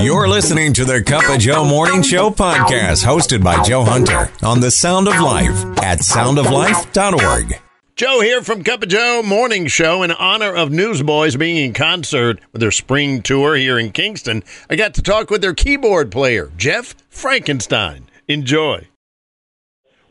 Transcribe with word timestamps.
You're 0.00 0.28
listening 0.28 0.72
to 0.74 0.84
the 0.84 1.02
Cup 1.02 1.28
of 1.28 1.38
Joe 1.38 1.64
Morning 1.64 2.02
Show 2.02 2.30
podcast, 2.30 3.04
hosted 3.04 3.44
by 3.44 3.62
Joe 3.62 3.84
Hunter 3.84 4.30
on 4.42 4.60
the 4.60 4.70
Sound 4.70 5.06
of 5.06 5.20
Life 5.20 5.54
at 5.82 5.98
soundoflife.org. 5.98 7.60
Joe 7.94 8.20
here 8.20 8.42
from 8.42 8.64
Cup 8.64 8.82
of 8.82 8.88
Joe 8.88 9.22
Morning 9.22 9.66
Show 9.66 10.02
in 10.02 10.10
honor 10.10 10.54
of 10.54 10.70
Newsboys 10.72 11.36
being 11.36 11.56
in 11.56 11.72
concert 11.74 12.40
with 12.52 12.60
their 12.60 12.70
spring 12.70 13.22
tour 13.22 13.54
here 13.54 13.78
in 13.78 13.92
Kingston. 13.92 14.42
I 14.70 14.76
got 14.76 14.94
to 14.94 15.02
talk 15.02 15.30
with 15.30 15.42
their 15.42 15.54
keyboard 15.54 16.10
player, 16.10 16.50
Jeff 16.56 16.94
Frankenstein. 17.10 18.06
Enjoy. 18.28 18.88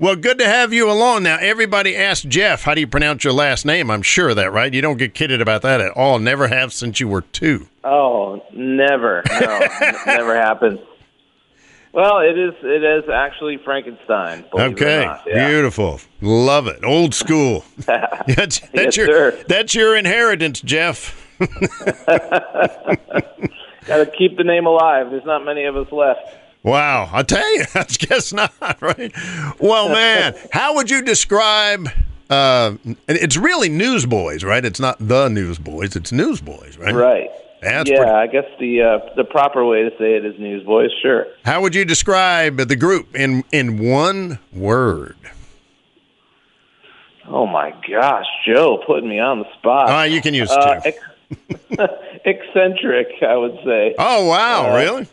Well, 0.01 0.15
good 0.15 0.39
to 0.39 0.45
have 0.47 0.73
you 0.73 0.89
along. 0.89 1.21
Now, 1.23 1.37
everybody 1.39 1.95
asks 1.95 2.25
Jeff, 2.25 2.63
how 2.63 2.73
do 2.73 2.81
you 2.81 2.87
pronounce 2.87 3.23
your 3.23 3.33
last 3.33 3.67
name? 3.67 3.91
I'm 3.91 4.01
sure 4.01 4.29
of 4.29 4.35
that, 4.37 4.51
right? 4.51 4.73
You 4.73 4.81
don't 4.81 4.97
get 4.97 5.13
kidded 5.13 5.41
about 5.41 5.61
that 5.61 5.79
at 5.79 5.91
all. 5.91 6.17
Never 6.17 6.47
have 6.47 6.73
since 6.73 6.99
you 6.99 7.07
were 7.07 7.21
two. 7.21 7.67
Oh, 7.83 8.43
never. 8.51 9.21
No, 9.29 9.37
n- 9.81 9.95
never 10.07 10.35
happened. 10.35 10.79
Well, 11.93 12.17
it 12.19 12.35
is. 12.35 12.55
It 12.63 12.83
is 12.83 13.07
actually 13.13 13.57
Frankenstein. 13.63 14.43
believe 14.49 14.71
it 14.71 14.81
or 14.81 14.87
Okay, 14.87 15.03
yeah. 15.27 15.47
beautiful. 15.49 15.99
Love 16.21 16.65
it. 16.65 16.83
Old 16.83 17.13
school. 17.13 17.63
that's 17.85 18.25
that's 18.27 18.61
Yes, 18.73 18.97
your 18.97 19.05
sir. 19.07 19.43
that's 19.47 19.75
your 19.75 19.95
inheritance, 19.95 20.61
Jeff. 20.61 21.15
Got 21.37 21.49
to 23.97 24.11
keep 24.17 24.37
the 24.37 24.43
name 24.43 24.65
alive. 24.65 25.11
There's 25.11 25.25
not 25.25 25.45
many 25.45 25.65
of 25.65 25.77
us 25.77 25.91
left. 25.91 26.21
Wow, 26.63 27.09
I 27.11 27.23
tell 27.23 27.55
you, 27.57 27.65
I 27.75 27.83
guess 27.83 28.31
not, 28.33 28.53
right? 28.81 29.11
Well, 29.59 29.89
man, 29.89 30.35
how 30.51 30.75
would 30.75 30.89
you 30.89 31.01
describe? 31.01 31.89
Uh, 32.29 32.75
it's 33.07 33.35
really 33.35 33.67
Newsboys, 33.67 34.43
right? 34.43 34.63
It's 34.63 34.79
not 34.79 34.97
the 34.99 35.27
Newsboys; 35.27 35.95
it's 35.95 36.11
Newsboys, 36.11 36.77
right? 36.77 36.93
Right. 36.93 37.29
That's 37.61 37.89
yeah, 37.89 37.97
pretty- 37.97 38.11
I 38.11 38.27
guess 38.27 38.45
the 38.59 38.81
uh, 38.81 38.99
the 39.15 39.23
proper 39.23 39.65
way 39.65 39.83
to 39.83 39.89
say 39.97 40.15
it 40.15 40.25
is 40.25 40.39
Newsboys. 40.39 40.89
Sure. 41.01 41.25
How 41.45 41.61
would 41.61 41.75
you 41.75 41.83
describe 41.85 42.57
the 42.57 42.75
group 42.75 43.15
in 43.15 43.43
in 43.51 43.77
one 43.79 44.39
word? 44.53 45.17
Oh 47.27 47.45
my 47.45 47.71
gosh, 47.89 48.25
Joe, 48.47 48.83
putting 48.85 49.09
me 49.09 49.19
on 49.19 49.39
the 49.39 49.45
spot. 49.59 49.89
Ah, 49.89 50.03
you 50.03 50.21
can 50.21 50.33
use 50.33 50.49
Uh, 50.51 50.79
two. 50.81 50.91
eccentric, 52.25 53.07
I 53.21 53.35
would 53.37 53.57
say. 53.63 53.95
Oh, 53.97 54.25
wow, 54.27 54.71
uh, 54.73 54.77
really? 54.77 55.07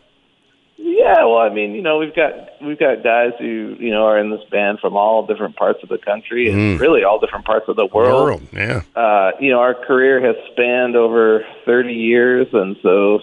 Yeah, 1.08 1.24
well, 1.24 1.38
I 1.38 1.48
mean, 1.48 1.72
you 1.72 1.80
know, 1.80 1.98
we've 1.98 2.14
got 2.14 2.32
we've 2.60 2.78
got 2.78 3.02
guys 3.02 3.32
who 3.38 3.76
you 3.78 3.90
know 3.90 4.04
are 4.04 4.18
in 4.18 4.30
this 4.30 4.44
band 4.50 4.80
from 4.80 4.96
all 4.96 5.26
different 5.26 5.56
parts 5.56 5.82
of 5.82 5.88
the 5.88 5.96
country 5.96 6.50
and 6.50 6.78
really 6.78 7.02
all 7.02 7.18
different 7.18 7.46
parts 7.46 7.66
of 7.68 7.76
the 7.76 7.86
world. 7.86 8.24
World, 8.24 8.42
yeah. 8.52 8.82
Uh, 8.94 9.30
you 9.40 9.50
know, 9.50 9.58
our 9.58 9.74
career 9.74 10.20
has 10.20 10.36
spanned 10.52 10.96
over 10.96 11.46
30 11.64 11.94
years, 11.94 12.46
and 12.52 12.76
so 12.82 13.20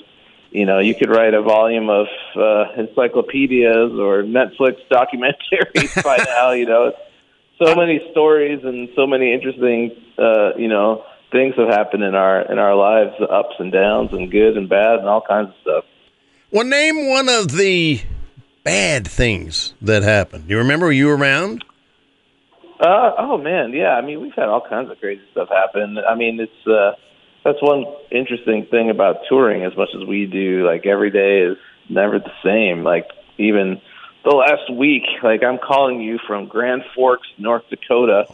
you 0.50 0.66
know, 0.66 0.80
you 0.80 0.95
could 0.95 1.09
write 1.09 1.33
a 1.33 1.41
volume 1.41 1.89
of 1.89 2.08
uh, 2.36 2.72
encyclopedias 2.78 3.91
or 3.91 4.23
Netflix 4.23 4.78
documentaries 4.89 6.02
by 6.03 6.17
now. 6.25 6.52
You 6.52 6.66
know, 6.66 6.94
so 7.61 7.75
many 7.75 8.00
stories 8.11 8.61
and 8.63 8.89
so 8.95 9.06
many 9.06 9.33
interesting, 9.33 9.91
uh, 10.17 10.56
you 10.58 10.69
know, 10.69 11.03
things 11.31 11.56
have 11.58 11.67
happened 11.67 12.03
in 12.03 12.16
our 12.16 12.50
in 12.52 12.58
our 12.58 12.75
lives, 12.75 13.13
ups 13.30 13.56
and 13.59 13.72
downs, 13.72 14.11
and 14.13 14.31
good 14.31 14.58
and 14.58 14.69
bad, 14.69 15.00
and 15.00 15.08
all 15.08 15.22
kinds 15.22 15.50
of 15.50 15.56
stuff. 15.61 15.86
Well, 16.56 16.64
name 16.64 17.09
one 17.09 17.28
of 17.28 17.52
the 17.52 18.00
bad 18.64 19.06
things 19.06 19.73
that 19.81 20.03
happened. 20.03 20.45
You 20.48 20.59
remember? 20.59 20.86
Were 20.86 20.92
you 20.94 21.09
around? 21.09 21.66
Uh, 22.80 23.12
oh 23.17 23.38
man, 23.38 23.73
yeah. 23.73 23.89
I 23.89 24.00
mean, 24.00 24.22
we've 24.22 24.31
had 24.34 24.45
all 24.45 24.66
kinds 24.66 24.89
of 24.89 24.97
crazy 25.02 25.22
stuff 25.34 25.50
happen. 25.50 25.97
I 26.09 26.16
mean, 26.16 26.39
it's 26.39 26.66
uh, 26.66 26.92
that's 27.44 27.62
one 27.62 27.84
interesting 28.09 28.67
thing 28.72 28.89
about 28.89 29.17
touring. 29.28 29.66
As 29.66 29.75
much 29.75 29.89
as 30.02 30.08
we 30.08 30.28
do, 30.28 30.66
like 30.66 30.86
every 30.86 31.12
day 31.12 31.39
is 31.39 31.58
never 31.89 32.20
the 32.20 32.31
same. 32.42 32.86
Like 32.86 33.09
even 33.38 33.81
the 34.23 34.34
last 34.34 34.72
week, 34.73 35.03
like 35.23 35.44
I'm 35.44 35.58
calling 35.58 36.00
you 36.00 36.19
from 36.25 36.47
Grand 36.47 36.84
Forks, 36.95 37.28
North 37.38 37.64
Dakota, 37.69 38.34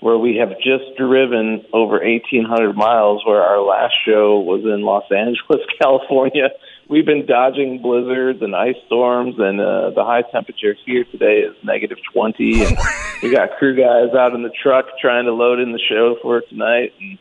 where 0.00 0.18
we 0.18 0.36
have 0.36 0.58
just 0.58 0.94
driven 0.98 1.64
over 1.72 2.00
1,800 2.04 2.76
miles. 2.76 3.24
Where 3.24 3.40
our 3.40 3.62
last 3.62 3.94
show 4.06 4.40
was 4.40 4.60
in 4.62 4.82
Los 4.82 5.10
Angeles, 5.10 5.66
California. 5.80 6.50
We've 6.88 7.06
been 7.06 7.26
dodging 7.26 7.80
blizzards 7.80 8.42
and 8.42 8.54
ice 8.54 8.76
storms, 8.86 9.36
and 9.38 9.60
uh, 9.60 9.90
the 9.90 10.04
high 10.04 10.22
temperature 10.22 10.76
here 10.84 11.04
today 11.04 11.40
is 11.40 11.56
negative 11.64 11.98
20. 12.12 12.64
And 12.64 12.78
we 13.22 13.30
got 13.30 13.56
crew 13.58 13.74
guys 13.76 14.14
out 14.14 14.34
in 14.34 14.42
the 14.42 14.50
truck 14.50 14.86
trying 15.00 15.24
to 15.26 15.32
load 15.32 15.60
in 15.60 15.72
the 15.72 15.78
show 15.78 16.16
for 16.20 16.40
tonight. 16.40 16.92
And, 17.00 17.18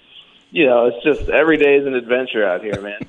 you 0.52 0.66
know, 0.66 0.88
it's 0.88 1.04
just 1.04 1.30
every 1.30 1.58
day 1.58 1.76
is 1.76 1.86
an 1.86 1.94
adventure 1.94 2.46
out 2.46 2.64
here, 2.64 2.82
man. 2.82 3.08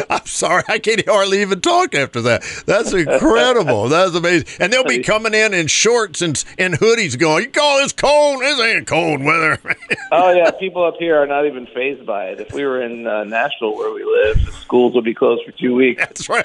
I'm 0.10 0.26
sorry, 0.26 0.62
I 0.68 0.78
can't 0.78 1.06
hardly 1.06 1.42
even 1.42 1.60
talk 1.60 1.94
after 1.94 2.20
that. 2.22 2.42
That's 2.66 2.92
incredible. 2.92 3.88
That's 3.88 4.14
amazing. 4.14 4.48
And 4.60 4.72
they'll 4.72 4.84
be 4.84 5.02
coming 5.02 5.34
in 5.34 5.54
in 5.54 5.66
shorts 5.66 6.22
and 6.22 6.42
and 6.58 6.74
hoodies, 6.74 7.18
going, 7.18 7.44
"You 7.44 7.50
call 7.50 7.78
this 7.78 7.92
cold? 7.92 8.40
This 8.40 8.60
ain't 8.60 8.86
cold 8.86 9.22
weather." 9.22 9.58
Oh 10.10 10.30
yeah, 10.32 10.50
people 10.50 10.84
up 10.84 10.96
here 10.98 11.16
are 11.16 11.26
not 11.26 11.46
even 11.46 11.66
phased 11.66 12.04
by 12.04 12.26
it. 12.26 12.40
If 12.40 12.52
we 12.52 12.64
were 12.64 12.82
in 12.82 13.06
uh, 13.06 13.24
Nashville, 13.24 13.74
where 13.74 13.92
we 13.92 14.04
live, 14.04 14.44
the 14.44 14.52
schools 14.52 14.94
would 14.94 15.04
be 15.04 15.14
closed 15.14 15.42
for 15.44 15.52
two 15.52 15.74
weeks. 15.74 16.00
That's 16.00 16.28
right. 16.28 16.44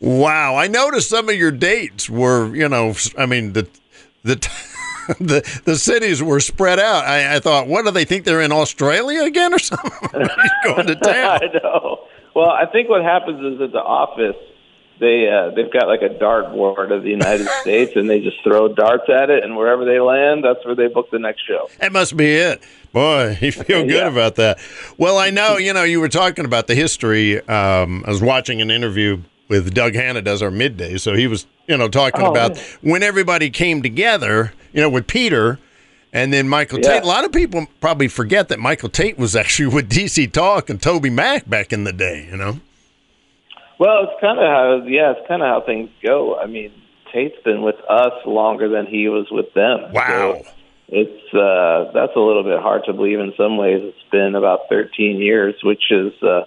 Wow, 0.00 0.56
I 0.56 0.66
noticed 0.66 1.08
some 1.08 1.28
of 1.28 1.36
your 1.36 1.50
dates 1.50 2.10
were, 2.10 2.54
you 2.54 2.68
know, 2.68 2.94
I 3.16 3.26
mean 3.26 3.52
the 3.52 3.68
the. 4.22 4.48
The 5.18 5.42
the 5.64 5.76
cities 5.76 6.22
were 6.22 6.38
spread 6.38 6.78
out. 6.78 7.04
I, 7.04 7.34
I 7.34 7.40
thought, 7.40 7.66
what 7.66 7.84
do 7.84 7.90
they 7.90 8.04
think 8.04 8.24
they're 8.24 8.40
in 8.40 8.52
Australia 8.52 9.24
again 9.24 9.52
or 9.52 9.58
something? 9.58 9.90
going 10.64 10.86
to 10.86 10.94
town. 10.94 11.40
I 11.42 11.46
know. 11.60 12.04
Well, 12.34 12.50
I 12.50 12.66
think 12.66 12.88
what 12.88 13.02
happens 13.02 13.54
is 13.54 13.60
at 13.60 13.72
the 13.72 13.82
office, 13.82 14.36
they 15.00 15.28
uh, 15.28 15.54
they've 15.54 15.72
got 15.72 15.86
like 15.88 16.02
a 16.02 16.08
dart 16.18 16.52
board 16.52 16.92
of 16.92 17.02
the 17.02 17.10
United 17.10 17.46
States, 17.62 17.92
and 17.96 18.08
they 18.08 18.20
just 18.20 18.36
throw 18.44 18.68
darts 18.68 19.08
at 19.08 19.30
it, 19.30 19.42
and 19.44 19.56
wherever 19.56 19.84
they 19.84 20.00
land, 20.00 20.44
that's 20.44 20.64
where 20.64 20.74
they 20.74 20.86
book 20.88 21.10
the 21.10 21.18
next 21.18 21.42
show. 21.46 21.68
That 21.80 21.92
must 21.92 22.16
be 22.16 22.32
it. 22.34 22.62
Boy, 22.92 23.36
you 23.42 23.52
feel 23.52 23.82
good 23.86 23.90
Yeah. 23.90 24.08
about 24.08 24.36
that. 24.36 24.58
Well, 24.98 25.18
I 25.18 25.30
know, 25.30 25.56
you 25.56 25.72
know, 25.72 25.82
you 25.82 26.00
were 26.00 26.08
talking 26.08 26.44
about 26.44 26.66
the 26.66 26.74
history. 26.74 27.38
Um, 27.48 28.04
I 28.06 28.10
was 28.10 28.22
watching 28.22 28.60
an 28.60 28.70
interview 28.70 29.22
with 29.48 29.74
Doug 29.74 29.94
Hanna 29.94 30.22
does 30.22 30.40
our 30.42 30.50
midday. 30.50 30.96
So 30.98 31.14
he 31.14 31.26
was, 31.26 31.46
you 31.66 31.76
know, 31.76 31.88
talking 31.88 32.22
Oh, 32.22 32.30
about 32.30 32.56
yeah. 32.56 32.62
when 32.82 33.02
everybody 33.02 33.50
came 33.50 33.82
together, 33.82 34.52
you 34.72 34.80
know, 34.80 34.88
with 34.88 35.06
Peter 35.06 35.58
and 36.12 36.32
then 36.32 36.48
Michael 36.48 36.78
Yeah. 36.80 36.94
Tait. 36.94 37.02
A 37.02 37.06
lot 37.06 37.24
of 37.24 37.32
people 37.32 37.66
probably 37.80 38.08
forget 38.08 38.48
that 38.48 38.58
Michael 38.58 38.88
Tait 38.88 39.18
was 39.18 39.34
actually 39.34 39.74
with 39.74 39.90
DC 39.90 40.30
Talk 40.32 40.68
and 40.70 40.80
TobyMac 40.80 41.48
back 41.48 41.72
in 41.72 41.84
the 41.84 41.92
day, 41.92 42.26
you 42.30 42.36
know? 42.36 42.56
Well, 43.78 44.04
it's 44.04 44.20
kind 44.20 44.38
of 44.38 44.44
how 44.44 44.86
yeah, 44.86 45.12
it's 45.16 45.26
kind 45.26 45.42
of 45.42 45.48
how 45.48 45.62
things 45.66 45.90
go. 46.02 46.38
I 46.38 46.46
mean, 46.46 46.72
Tait's 47.12 47.42
been 47.44 47.62
with 47.62 47.76
us 47.88 48.12
longer 48.26 48.68
than 48.68 48.86
he 48.86 49.08
was 49.08 49.26
with 49.30 49.52
them. 49.54 49.92
Wow. 49.92 50.42
So 50.42 50.46
it's 50.88 51.34
uh, 51.34 51.90
that's 51.92 52.14
a 52.14 52.20
little 52.20 52.44
bit 52.44 52.60
hard 52.60 52.84
to 52.86 52.92
believe. 52.92 53.18
In 53.18 53.32
some 53.36 53.56
ways, 53.56 53.80
it's 53.82 54.10
been 54.10 54.34
about 54.34 54.68
13 54.68 55.16
years, 55.16 55.54
which 55.64 55.90
is 55.90 56.12
uh, 56.22 56.42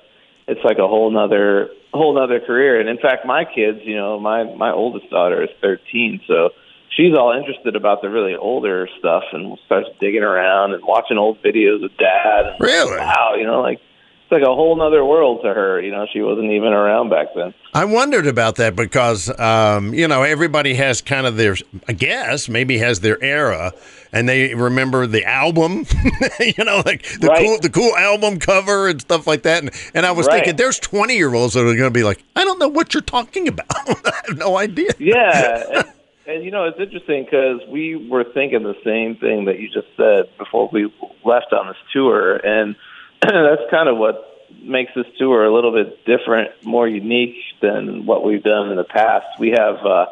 it's 0.48 0.64
like 0.64 0.78
a 0.78 0.88
whole 0.88 1.12
nother 1.12 1.70
whole 1.94 2.14
nother 2.16 2.40
career. 2.40 2.80
And 2.80 2.88
in 2.88 3.00
fact, 3.00 3.26
my 3.26 3.44
kids, 3.44 3.80
you 3.84 3.96
know, 3.96 4.20
my 4.20 4.44
my 4.56 4.72
oldest 4.72 5.10
daughter 5.10 5.44
is 5.44 5.50
13, 5.62 6.22
so 6.28 6.52
she's 6.96 7.14
all 7.14 7.32
interested 7.38 7.76
about 7.76 8.02
the 8.02 8.10
really 8.10 8.36
older 8.36 8.88
stuff 9.00 9.24
and 9.34 9.58
starts 9.66 9.90
digging 10.00 10.24
around 10.24 10.74
and 10.74 10.84
watching 10.86 11.18
old 11.18 11.42
videos 11.44 11.84
of 11.84 11.96
dad. 11.98 12.46
And, 12.48 12.56
Really? 12.60 12.98
Wow, 12.98 13.36
you 13.38 13.46
know, 13.46 13.62
like 13.62 13.80
it's 14.24 14.32
like 14.32 14.42
a 14.42 14.46
whole 14.56 14.76
nother 14.76 15.06
world 15.06 15.42
to 15.44 15.54
her. 15.54 15.80
You 15.82 15.92
know, 15.92 16.08
she 16.12 16.22
wasn't 16.22 16.52
even 16.52 16.74
around 16.74 17.10
back 17.10 17.28
then. 17.36 17.54
I 17.76 17.86
wondered 17.86 18.26
about 18.26 18.56
that 18.56 18.76
because, 18.76 19.30
um, 19.40 19.94
you 19.94 20.08
know, 20.08 20.24
everybody 20.24 20.74
has 20.76 21.02
kind 21.02 21.28
of 21.28 21.36
their, 21.38 21.56
I 21.88 21.94
guess, 21.94 22.48
maybe 22.50 22.78
has 22.80 23.02
their 23.02 23.22
era, 23.22 23.74
and 24.14 24.28
they 24.28 24.56
remember 24.56 25.06
the 25.06 25.26
album, 25.26 25.86
you 26.40 26.64
know, 26.64 26.82
like 26.86 27.04
the 27.20 27.28
Right. 27.28 27.46
cool, 27.46 27.60
the 27.60 27.70
cool 27.70 27.96
album 27.98 28.40
cover 28.40 28.88
and 28.88 29.00
stuff 29.02 29.28
like 29.28 29.44
that. 29.44 29.62
And, 29.62 29.72
and 29.94 30.06
I 30.08 30.12
was 30.12 30.26
Right. 30.26 30.38
thinking, 30.38 30.56
there's 30.56 30.80
20 30.80 31.16
year 31.16 31.34
olds 31.36 31.54
that 31.54 31.60
are 31.62 31.64
going 31.66 31.78
to 31.84 31.92
be 31.92 32.04
like, 32.04 32.24
I 32.36 32.46
don't 32.46 32.58
know 32.58 32.70
what 32.70 32.94
you're 32.96 33.02
talking 33.02 33.48
about. 33.50 33.68
I 33.88 34.14
have 34.28 34.38
no 34.38 34.58
idea. 34.58 34.94
yeah 34.98 35.84
and, 36.28 36.44
you 36.44 36.52
know 36.52 36.66
it's 36.66 36.80
interesting 36.80 37.24
because 37.26 37.62
we 37.70 37.96
were 37.96 38.24
thinking 38.24 38.64
the 38.64 38.76
same 38.84 39.16
thing 39.18 39.46
that 39.46 39.60
you 39.60 39.68
just 39.68 39.88
said 39.98 40.36
before 40.38 40.70
we 40.72 40.92
left 41.24 41.54
on 41.54 41.68
this 41.68 41.78
tour. 41.94 42.36
And 42.36 42.76
that's 43.22 43.70
kind 43.72 43.90
of 43.90 43.98
what 43.98 44.48
makes 44.62 44.92
this 44.96 45.06
tour 45.18 45.46
a 45.46 45.54
little 45.54 45.72
bit 45.72 46.06
different 46.06 46.52
more 46.64 46.88
unique 46.88 47.36
than 47.62 48.06
what 48.06 48.24
we've 48.24 48.44
done 48.44 48.70
in 48.70 48.78
the 48.78 48.84
past. 48.84 49.26
We 49.40 49.52
have 49.52 49.78
uh 49.86 50.06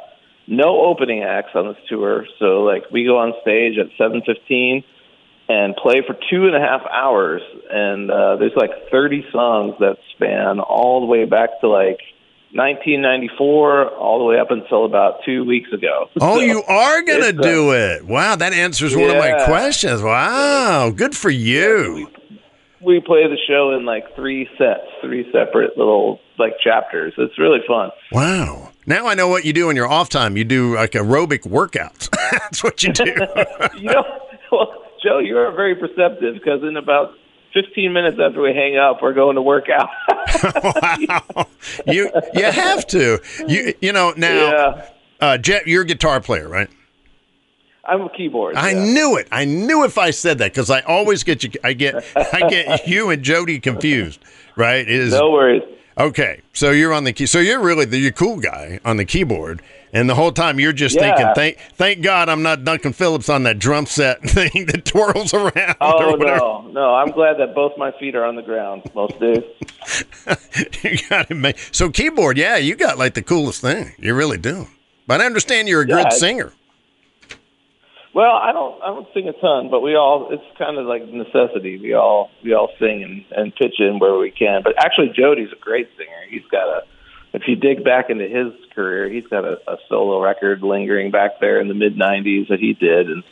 no 0.45 0.81
opening 0.85 1.23
acts 1.23 1.51
on 1.55 1.69
this 1.69 1.77
tour. 1.87 2.25
So 2.39 2.63
like 2.63 2.83
we 2.91 3.05
go 3.05 3.17
on 3.17 3.33
stage 3.41 3.77
at 3.77 3.87
seven 3.97 4.21
fifteen 4.25 4.83
and 5.49 5.75
play 5.75 6.01
for 6.05 6.15
two 6.29 6.47
and 6.47 6.55
a 6.55 6.59
half 6.59 6.81
hours. 6.91 7.41
And 7.69 8.11
uh 8.11 8.35
there's 8.37 8.55
like 8.55 8.89
thirty 8.91 9.25
songs 9.31 9.75
that 9.79 9.97
span 10.15 10.59
all 10.59 10.99
the 11.01 11.07
way 11.07 11.25
back 11.25 11.61
to 11.61 11.69
like 11.69 11.99
1994 12.53 13.89
all 13.95 14.19
the 14.19 14.25
way 14.25 14.39
up 14.39 14.51
until 14.51 14.85
about 14.85 15.15
two 15.25 15.43
weeks 15.43 15.71
ago. 15.73 16.07
Oh, 16.21 16.35
So, 16.35 16.41
you 16.41 16.63
are 16.63 17.01
going 17.01 17.21
to 17.21 17.39
uh, 17.39 17.43
do 17.43 17.71
it. 17.73 18.05
Wow. 18.05 18.35
That 18.35 18.53
answers 18.53 18.95
one 18.95 19.09
of 19.09 19.17
my 19.17 19.43
questions. 19.45 20.01
Wow. 20.01 20.91
Good 20.95 21.15
for 21.17 21.29
you. 21.29 22.07
we 22.81 22.99
play 22.99 23.27
the 23.27 23.37
show 23.47 23.71
in 23.77 23.85
like 23.85 24.15
three 24.15 24.47
sets, 24.57 24.85
three 25.01 25.25
separate 25.31 25.77
little 25.77 26.19
like 26.37 26.53
chapters. 26.63 27.13
It's 27.17 27.37
really 27.39 27.59
fun. 27.67 27.89
Wow. 28.11 28.69
Now 28.85 29.07
I 29.07 29.13
know 29.15 29.27
what 29.29 29.45
you 29.45 29.53
do 29.53 29.69
in 29.69 29.75
your 29.75 29.87
off 29.87 30.09
time. 30.09 30.35
You 30.37 30.43
do 30.43 30.75
like 30.75 30.91
aerobic 30.91 31.47
workouts. 31.47 32.09
That's 32.31 32.63
what 32.63 32.83
you 32.83 32.91
do. 32.93 33.05
you 33.77 33.89
know, 33.89 34.03
well, 34.51 34.83
Joe, 35.03 35.19
you 35.19 35.37
are 35.37 35.51
very 35.53 35.75
perceptive 35.75 36.35
because 36.35 36.61
in 36.63 36.77
about 36.77 37.13
15 37.53 37.93
minutes 37.93 38.17
after 38.23 38.41
we 38.41 38.53
hang 38.53 38.77
up, 38.77 39.01
we're 39.01 39.13
going 39.13 39.35
to 39.35 39.41
work 39.41 39.65
out. 39.69 39.89
wow. 40.63 41.47
You 41.85 42.11
you 42.33 42.43
have 42.43 42.87
to. 42.87 43.19
You 43.47 43.73
you 43.81 43.93
know 43.93 44.13
now. 44.17 44.51
Yeah. 44.51 44.89
Uh, 45.19 45.37
Jet, 45.37 45.67
you're 45.67 45.83
a 45.83 45.85
guitar 45.85 46.19
player, 46.19 46.49
right? 46.49 46.69
I'm 47.85 48.01
a 48.01 48.09
keyboard. 48.09 48.55
I 48.55 48.71
yeah. 48.71 48.93
knew 48.93 49.17
it. 49.17 49.27
I 49.31 49.45
knew 49.45 49.83
if 49.83 49.97
I 49.97 50.11
said 50.11 50.37
that 50.39 50.51
because 50.53 50.69
I 50.69 50.81
always 50.81 51.23
get 51.23 51.43
you. 51.43 51.51
I 51.63 51.73
get 51.73 52.03
I 52.15 52.49
get 52.49 52.87
you 52.87 53.09
and 53.09 53.23
Jody 53.23 53.59
confused. 53.59 54.19
Right? 54.55 54.87
Is 54.87 55.13
No 55.13 55.31
worries. 55.31 55.63
Okay. 55.97 56.41
So 56.53 56.71
you're 56.71 56.93
on 56.93 57.03
the 57.03 57.13
key. 57.13 57.25
So 57.25 57.39
you're 57.39 57.59
really 57.61 57.85
the 57.85 57.97
you're 57.97 58.11
cool 58.11 58.37
guy 58.39 58.79
on 58.85 58.97
the 58.97 59.05
keyboard, 59.05 59.61
and 59.91 60.09
the 60.09 60.15
whole 60.15 60.31
time 60.31 60.59
you're 60.59 60.73
just 60.73 60.95
Yeah. 60.95 61.15
thinking, 61.15 61.33
thank 61.35 61.57
thank 61.75 62.01
God 62.01 62.29
I'm 62.29 62.43
not 62.43 62.63
Duncan 62.63 62.93
Phillips 62.93 63.29
on 63.29 63.43
that 63.43 63.59
drum 63.59 63.85
set 63.85 64.21
thing 64.29 64.65
that 64.67 64.85
twirls 64.85 65.33
around. 65.33 65.75
Oh 65.81 66.15
no, 66.15 66.67
no! 66.71 66.95
I'm 66.95 67.11
glad 67.11 67.37
that 67.39 67.53
both 67.55 67.77
my 67.77 67.91
feet 67.99 68.15
are 68.15 68.25
on 68.25 68.35
the 68.35 68.41
ground 68.41 68.83
most 68.93 69.19
days. 69.19 69.43
you 70.83 70.97
got 71.09 71.29
it, 71.31 71.35
man. 71.35 71.53
so 71.71 71.89
keyboard. 71.89 72.37
Yeah, 72.37 72.57
you 72.57 72.75
got 72.75 72.97
like 72.97 73.13
the 73.13 73.21
coolest 73.23 73.61
thing. 73.61 73.93
You 73.99 74.13
really 74.15 74.37
do. 74.37 74.67
But 75.07 75.21
I 75.21 75.25
understand 75.25 75.67
you're 75.67 75.81
a 75.81 75.87
Yeah, 75.87 76.03
good 76.03 76.13
singer. 76.13 76.53
Well, 78.13 78.31
I 78.31 78.51
don't, 78.51 78.81
I 78.83 78.87
don't 78.87 79.07
sing 79.13 79.27
a 79.27 79.33
ton, 79.33 79.69
but 79.71 79.81
we 79.81 79.95
all, 79.95 80.29
it's 80.31 80.43
kind 80.57 80.77
of 80.77 80.85
like 80.85 81.07
necessity. 81.07 81.79
We 81.79 81.93
all, 81.95 82.29
we 82.43 82.53
all 82.53 82.69
sing 82.77 83.03
and, 83.03 83.25
and 83.35 83.55
pitch 83.55 83.79
in 83.79 83.97
where 83.97 84.17
we 84.17 84.29
can. 84.29 84.61
But 84.63 84.73
actually, 84.77 85.13
Jody's 85.17 85.51
a 85.51 85.59
great 85.59 85.89
singer. 85.97 86.21
He's 86.29 86.45
got 86.51 86.67
a, 86.67 86.81
if 87.33 87.43
you 87.47 87.55
dig 87.55 87.83
back 87.83 88.11
into 88.11 88.27
his 88.27 88.53
career, 88.75 89.09
he's 89.09 89.25
got 89.25 89.45
a, 89.45 89.57
a 89.67 89.77
solo 89.89 90.21
record 90.21 90.61
lingering 90.61 91.09
back 91.09 91.39
there 91.41 91.59
in 91.59 91.67
the 91.67 91.73
mid 91.73 91.95
'90s 91.97 92.49
that 92.49 92.59
he 92.59 92.73
did, 92.73 93.09
and 93.09 93.23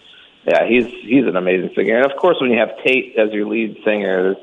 yeah, 0.48 0.68
he's 0.68 0.86
he's 0.86 1.28
an 1.28 1.36
amazing 1.36 1.70
singer. 1.76 1.98
And 1.98 2.12
of 2.12 2.18
course, 2.18 2.38
when 2.42 2.50
you 2.50 2.58
have 2.58 2.84
Tait 2.84 3.16
as 3.18 3.32
your 3.32 3.48
lead 3.48 3.78
singer, 3.86 4.36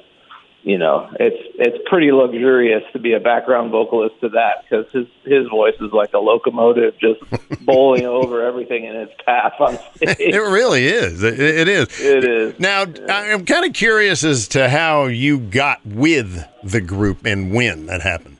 you 0.68 0.76
know, 0.76 1.08
it's 1.18 1.54
it's 1.54 1.78
pretty 1.88 2.12
luxurious 2.12 2.82
to 2.92 2.98
be 2.98 3.14
a 3.14 3.20
background 3.20 3.70
vocalist 3.70 4.20
to 4.20 4.28
that 4.28 4.64
because 4.68 4.84
his 4.92 5.06
his 5.24 5.48
voice 5.48 5.76
is 5.80 5.92
like 5.94 6.12
a 6.12 6.18
locomotive 6.18 6.92
just 6.98 7.20
bowling 7.64 8.04
over 8.04 8.44
everything 8.44 8.84
in 8.84 8.94
its 8.94 9.14
path 9.24 9.54
on 9.60 9.78
stage. 9.96 10.16
It 10.20 10.36
really 10.36 10.86
is. 10.86 11.22
It, 11.22 11.40
it 11.40 11.68
is. 11.68 11.98
It 11.98 12.22
is. 12.22 12.60
Now, 12.60 12.82
I'm 13.08 13.46
kind 13.46 13.64
of 13.64 13.72
curious 13.72 14.22
as 14.24 14.46
to 14.48 14.68
how 14.68 15.06
you 15.06 15.38
got 15.38 15.80
with 15.86 16.44
the 16.62 16.82
group 16.82 17.24
and 17.24 17.54
when 17.54 17.86
that 17.86 18.02
happened. 18.02 18.36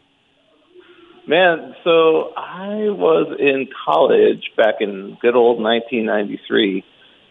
Man, 1.26 1.74
so 1.82 2.34
I 2.36 2.90
was 2.90 3.38
in 3.38 3.68
college 3.86 4.50
back 4.54 4.76
in 4.80 5.16
good 5.22 5.34
old 5.34 5.62
1993, 5.62 6.84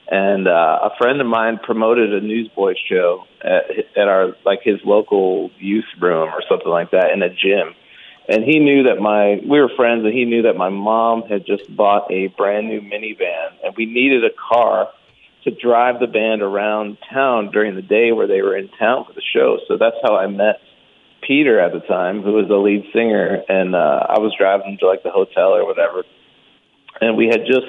and 0.09 0.48
uh, 0.48 0.80
a 0.83 0.89
friend 0.98 1.19
of 1.19 1.27
mine 1.27 1.59
promoted 1.62 2.13
a 2.13 2.21
Newsboys 2.21 2.77
show 2.89 3.25
at, 3.42 3.69
at 3.98 4.07
our 4.07 4.36
like 4.45 4.62
his 4.63 4.80
local 4.86 5.51
youth 5.59 5.86
room 6.00 6.30
or 6.30 6.42
something 6.50 6.69
like 6.69 6.92
that 6.92 7.12
in 7.13 7.21
a 7.21 7.30
gym. 7.30 7.75
And 8.30 8.44
he 8.44 8.59
knew 8.59 8.83
that 8.83 9.00
my 9.00 9.42
we 9.48 9.59
were 9.59 9.69
friends, 9.75 10.04
and 10.06 10.13
he 10.13 10.25
knew 10.25 10.44
that 10.44 10.56
my 10.56 10.69
mom 10.69 11.24
had 11.24 11.45
just 11.45 11.74
bought 11.74 12.12
a 12.12 12.27
brand 12.27 12.68
new 12.68 12.81
minivan, 12.81 13.50
and 13.63 13.74
we 13.77 13.86
needed 13.86 14.24
a 14.25 14.31
car 14.50 14.89
to 15.44 15.51
drive 15.51 16.00
the 16.00 16.07
band 16.07 16.42
around 16.42 16.98
town 17.12 17.51
during 17.51 17.75
the 17.75 17.81
day 17.81 18.12
where 18.12 18.27
they 18.27 18.42
were 18.42 18.57
in 18.57 18.68
town 18.80 19.06
for 19.06 19.13
the 19.13 19.21
show. 19.33 19.59
So 19.68 19.77
that's 19.77 19.95
how 20.04 20.18
I 20.18 20.27
met 20.27 20.59
Peter 21.25 21.59
at 21.59 21.71
the 21.71 21.80
time, 21.80 22.21
who 22.21 22.33
was 22.33 22.48
the 22.48 22.56
lead 22.56 22.83
singer, 22.94 23.44
and 23.48 23.75
uh, 23.75 24.07
I 24.09 24.19
was 24.19 24.33
driving 24.38 24.77
to 24.80 24.88
like 24.88 25.04
the 25.04 25.12
hotel 25.12 25.56
or 25.56 25.65
whatever, 25.65 26.04
and 27.00 27.15
we 27.15 27.27
had 27.27 27.45
just 27.45 27.68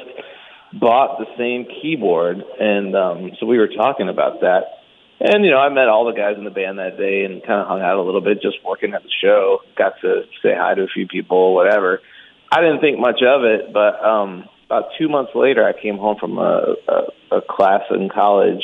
bought 0.72 1.18
the 1.18 1.26
same 1.36 1.66
keyboard, 1.80 2.42
and 2.60 2.94
um, 2.94 3.30
so 3.38 3.46
we 3.46 3.58
were 3.58 3.68
talking 3.68 4.08
about 4.08 4.40
that. 4.40 4.62
And 5.20 5.44
you 5.44 5.50
know, 5.50 5.58
I 5.58 5.68
met 5.68 5.88
all 5.88 6.04
the 6.04 6.12
guys 6.12 6.36
in 6.38 6.44
the 6.44 6.50
band 6.50 6.78
that 6.78 6.96
day, 6.96 7.24
and 7.24 7.42
kind 7.42 7.60
of 7.60 7.66
hung 7.66 7.80
out 7.80 7.96
a 7.96 8.02
little 8.02 8.20
bit, 8.20 8.40
just 8.40 8.58
working 8.64 8.94
at 8.94 9.02
the 9.02 9.10
show. 9.22 9.60
Got 9.76 9.94
to 10.02 10.22
say 10.42 10.54
hi 10.56 10.74
to 10.74 10.82
a 10.82 10.88
few 10.88 11.06
people, 11.06 11.54
whatever. 11.54 12.00
I 12.50 12.60
didn't 12.60 12.80
think 12.80 12.98
much 12.98 13.20
of 13.22 13.44
it, 13.44 13.72
but 13.72 14.02
um, 14.02 14.48
about 14.66 14.90
two 14.98 15.08
months 15.08 15.32
later, 15.34 15.64
I 15.64 15.78
came 15.78 15.98
home 15.98 16.16
from 16.18 16.38
a, 16.38 16.74
a, 16.88 17.36
a 17.36 17.40
class 17.40 17.82
in 17.90 18.08
college, 18.08 18.62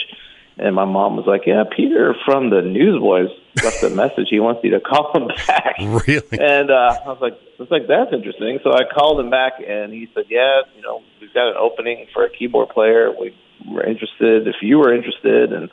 and 0.58 0.74
my 0.74 0.84
mom 0.84 1.16
was 1.16 1.26
like, 1.26 1.42
"Yeah, 1.46 1.64
Peter 1.76 2.14
from 2.24 2.50
the 2.50 2.62
Newsboys 2.62 3.28
left 3.62 3.82
a 3.82 3.90
message. 3.90 4.28
He 4.30 4.40
wants 4.40 4.60
you 4.64 4.70
to 4.70 4.80
call 4.90 5.12
him 5.14 5.28
back." 5.46 5.76
Really? 5.78 6.38
And 6.38 6.70
uh, 6.70 6.96
I 7.04 7.08
was 7.08 7.18
like, 7.20 7.34
I 7.34 7.62
was 7.62 7.70
like, 7.70 7.86
that's 7.88 8.12
interesting. 8.12 8.58
So 8.62 8.72
I 8.72 8.82
called 8.92 9.20
him 9.20 9.30
back, 9.30 9.54
and 9.66 9.92
he 9.92 10.08
said, 10.14 10.24
yeah, 10.28 10.62
you 10.76 10.82
know, 10.82 11.02
we've 11.20 11.32
got 11.34 11.48
an 11.48 11.54
opening 11.58 12.06
for 12.12 12.24
a 12.24 12.30
keyboard 12.30 12.68
player. 12.70 13.10
We 13.18 13.34
were 13.68 13.84
interested. 13.84 14.46
If 14.46 14.56
you 14.62 14.78
were 14.78 14.94
interested, 14.94 15.52
and 15.52 15.70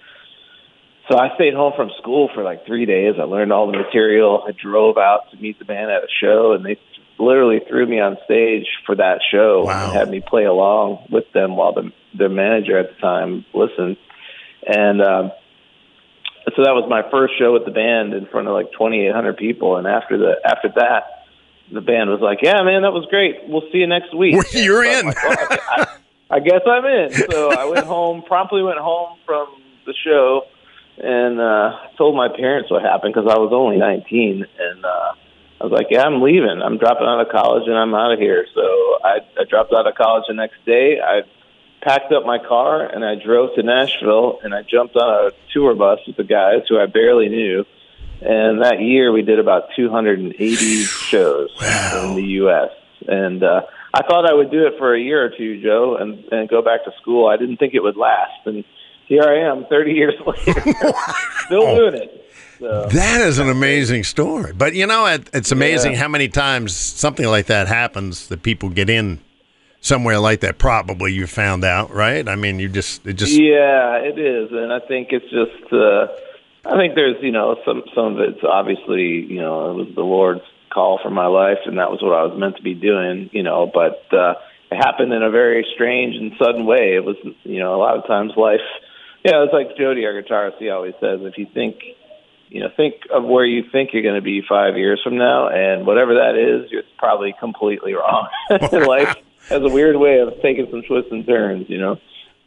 so 1.10 1.18
I 1.18 1.34
stayed 1.36 1.54
home 1.54 1.74
from 1.76 1.90
school 2.02 2.30
for 2.34 2.44
like 2.44 2.66
three 2.66 2.86
days. 2.86 3.16
I 3.20 3.24
learned 3.24 3.52
all 3.52 3.70
the 3.72 3.78
material. 3.78 4.44
I 4.48 4.52
drove 4.52 4.98
out 4.98 5.30
to 5.32 5.38
meet 5.38 5.60
the 5.60 5.66
band 5.66 5.92
at 5.92 6.04
a 6.04 6.08
show, 6.22 6.54
and 6.54 6.66
they 6.66 6.80
literally 7.20 7.60
threw 7.68 7.86
me 7.86 8.00
on 8.00 8.18
stage 8.26 8.66
for 8.86 8.96
that 8.96 9.20
show 9.32 9.64
Wow. 9.66 9.90
and 9.90 9.94
had 9.94 10.10
me 10.10 10.22
play 10.26 10.46
along 10.46 11.06
with 11.12 11.26
them 11.34 11.56
while 11.56 11.74
the 11.74 11.92
their 12.18 12.30
manager 12.30 12.78
at 12.80 12.90
the 12.96 13.00
time 13.02 13.46
listened. 13.54 13.96
And 14.66 15.02
um, 15.02 15.32
so 16.56 16.64
that 16.64 16.74
was 16.74 16.88
my 16.90 17.04
first 17.10 17.34
show 17.40 17.54
with 17.54 17.66
the 17.66 17.72
band 17.72 18.14
in 18.14 18.26
front 18.28 18.48
of 18.48 18.54
like 18.54 18.72
2,800 18.74 19.38
people. 19.38 19.78
And 19.78 19.88
after 19.88 20.18
the 20.18 20.36
after 20.46 20.70
that, 20.76 21.26
the 21.72 21.82
band 21.82 22.10
was 22.10 22.20
like, 22.22 22.40
"Yeah, 22.42 22.62
man, 22.64 22.82
that 22.82 22.92
was 22.92 23.06
great. 23.10 23.48
We'll 23.48 23.64
see 23.72 23.80
you 23.80 23.88
next 23.88 24.14
week." 24.14 24.34
You're 24.52 24.84
So 24.84 25.00
in. 25.00 25.06
like, 25.06 25.24
"Well, 25.24 25.38
I, 25.70 25.88
I 26.32 26.40
guess 26.40 26.62
I'm 26.68 26.86
in. 26.86 27.12
So 27.32 27.52
I 27.52 27.66
went 27.66 27.86
home. 27.86 28.24
Promptly 28.24 28.62
went 28.64 28.80
home 28.80 29.18
from 29.26 29.48
the 29.86 29.94
show, 30.04 30.44
and 30.98 31.40
uh, 31.40 31.78
told 31.98 32.16
my 32.16 32.28
parents 32.28 32.70
what 32.70 32.82
happened 32.84 33.14
because 33.14 33.30
I 33.32 33.38
was 33.40 33.52
only 33.54 33.78
19, 33.78 34.46
and 34.60 34.86
uh, 34.86 35.12
I 35.62 35.64
was 35.64 35.72
like, 35.72 35.88
"Yeah, 35.90 36.04
I'm 36.04 36.22
leaving. 36.22 36.62
I'm 36.62 36.78
dropping 36.78 37.08
out 37.08 37.22
of 37.22 37.30
college, 37.30 37.64
and 37.68 37.78
I'm 37.78 37.94
out 37.96 38.12
of 38.12 38.20
here." 38.20 38.46
So 38.54 38.62
I, 39.04 39.20
I 39.40 39.44
dropped 39.50 39.72
out 39.74 39.88
of 39.88 39.96
college 39.96 40.26
the 40.28 40.34
next 40.34 40.58
day. 40.66 41.00
I 41.00 41.22
packed 41.82 42.12
up 42.12 42.26
my 42.26 42.38
car 42.38 42.86
and 42.86 43.04
I 43.04 43.16
drove 43.16 43.56
to 43.56 43.64
Nashville 43.64 44.40
and 44.44 44.54
I 44.54 44.62
jumped 44.64 44.96
on 44.96 45.28
a 45.28 45.32
tour 45.54 45.76
bus 45.76 46.00
with 46.08 46.18
the 46.18 46.24
guys 46.24 46.62
who 46.70 46.80
I 46.80 46.86
barely 46.86 47.30
knew. 47.30 47.66
And 48.22 48.62
that 48.62 48.80
year 48.82 49.12
we 49.12 49.24
did 49.24 49.40
about 49.40 49.70
280 49.76 50.56
shows 50.84 51.50
in 52.04 52.16
the 52.16 52.24
U.S. 52.44 52.70
And 53.08 53.42
uh, 53.44 53.62
I 53.94 54.04
thought 54.04 54.30
I 54.30 54.34
would 54.34 54.52
do 54.52 54.68
it 54.68 54.74
for 54.78 54.94
a 54.94 55.00
year 55.00 55.26
or 55.26 55.30
two, 55.36 55.62
Joe, 55.62 55.98
and, 56.00 56.24
and 56.32 56.48
go 56.48 56.62
back 56.62 56.86
to 56.86 56.92
school. 57.02 57.28
I 57.28 57.38
didn't 57.38 57.58
think 57.58 57.74
it 57.74 57.82
would 57.82 57.98
last. 57.98 58.46
And 58.46 58.64
here 59.08 59.24
I 59.24 59.40
am 59.50 59.66
30 59.66 59.92
years 59.92 60.14
later, 60.26 60.62
still 61.46 61.76
doing 61.76 61.96
it. 61.96 62.18
So, 62.60 62.86
That 62.90 63.22
is 63.22 63.40
an 63.40 63.50
amazing 63.50 64.04
story. 64.04 64.54
But 64.54 64.76
you 64.76 64.86
know, 64.86 65.08
it, 65.08 65.28
it's 65.34 65.52
amazing 65.52 65.94
Yeah. 65.94 65.98
how 65.98 66.08
many 66.08 66.28
times 66.28 66.76
something 66.76 67.26
like 67.26 67.48
that 67.48 67.68
happens 67.68 68.28
that 68.28 68.44
people 68.44 68.70
get 68.70 68.88
in 68.88 69.20
somewhere 69.82 70.20
like 70.20 70.40
that. 70.42 70.58
Probably 70.58 71.12
you 71.12 71.28
found 71.28 71.66
out, 71.66 71.92
right? 71.92 72.28
I 72.28 72.36
mean, 72.36 72.60
you 72.60 72.70
just 72.70 73.06
it 73.06 73.14
just 73.14 73.34
Yeah, 73.34 73.98
it 73.98 74.18
is, 74.18 74.52
and 74.52 74.72
I 74.72 74.80
think 74.80 75.10
it's 75.12 75.30
just. 75.30 75.74
Uh, 75.74 76.08
I 76.64 76.78
think 76.78 76.94
there's, 76.94 77.18
you 77.22 77.32
know, 77.32 77.58
some 77.66 77.84
some 77.96 78.14
of 78.14 78.20
it's 78.20 78.44
obviously, 78.48 79.26
you 79.28 79.42
know, 79.42 79.72
it 79.72 79.74
was 79.74 79.96
the 79.96 80.02
Lord's 80.02 80.46
call 80.72 81.00
for 81.02 81.10
my 81.10 81.26
life, 81.26 81.58
and 81.66 81.80
that 81.80 81.90
was 81.90 82.02
what 82.02 82.14
I 82.14 82.24
was 82.24 82.40
meant 82.40 82.58
to 82.58 82.64
be 82.64 82.76
doing, 82.76 83.30
you 83.34 83.44
know. 83.44 83.70
But 83.72 84.06
uh, 84.16 84.36
it 84.72 84.78
happened 84.78 85.12
in 85.12 85.24
a 85.24 85.32
very 85.32 85.66
strange 85.74 86.16
and 86.16 86.34
sudden 86.38 86.66
way. 86.66 86.96
It 86.96 87.04
was, 87.04 87.18
you 87.44 87.60
know, 87.60 87.76
a 87.76 87.82
lot 87.82 87.98
of 87.98 88.06
times 88.06 88.34
life. 88.38 88.62
Yeah, 89.26 89.44
it's 89.44 89.54
like 89.54 89.76
Jody, 89.78 90.06
our 90.06 90.14
guitarist, 90.22 90.58
he 90.58 90.70
always 90.70 90.94
says, 91.00 91.20
if 91.22 91.38
you 91.38 91.48
think, 91.54 91.78
you 92.50 92.62
know, 92.62 92.70
think 92.76 92.96
of 93.14 93.24
where 93.24 93.46
you 93.46 93.64
think 93.72 93.92
you're 93.94 94.02
going 94.02 94.16
to 94.16 94.22
be 94.22 94.42
five 94.48 94.78
years 94.78 95.00
from 95.04 95.18
now, 95.18 95.50
and 95.50 95.86
whatever 95.86 96.16
that 96.16 96.36
is, 96.36 96.70
it's 96.72 96.88
probably 96.98 97.34
completely 97.40 97.94
wrong. 97.94 98.28
In 98.72 98.84
life 98.84 99.16
has 99.50 99.62
a 99.62 99.70
weird 99.70 99.96
way 99.98 100.20
of 100.20 100.34
taking 100.42 100.68
some 100.70 100.82
twists 100.84 101.12
and 101.12 101.26
turns, 101.26 101.70
you 101.70 101.78
know. 101.78 101.98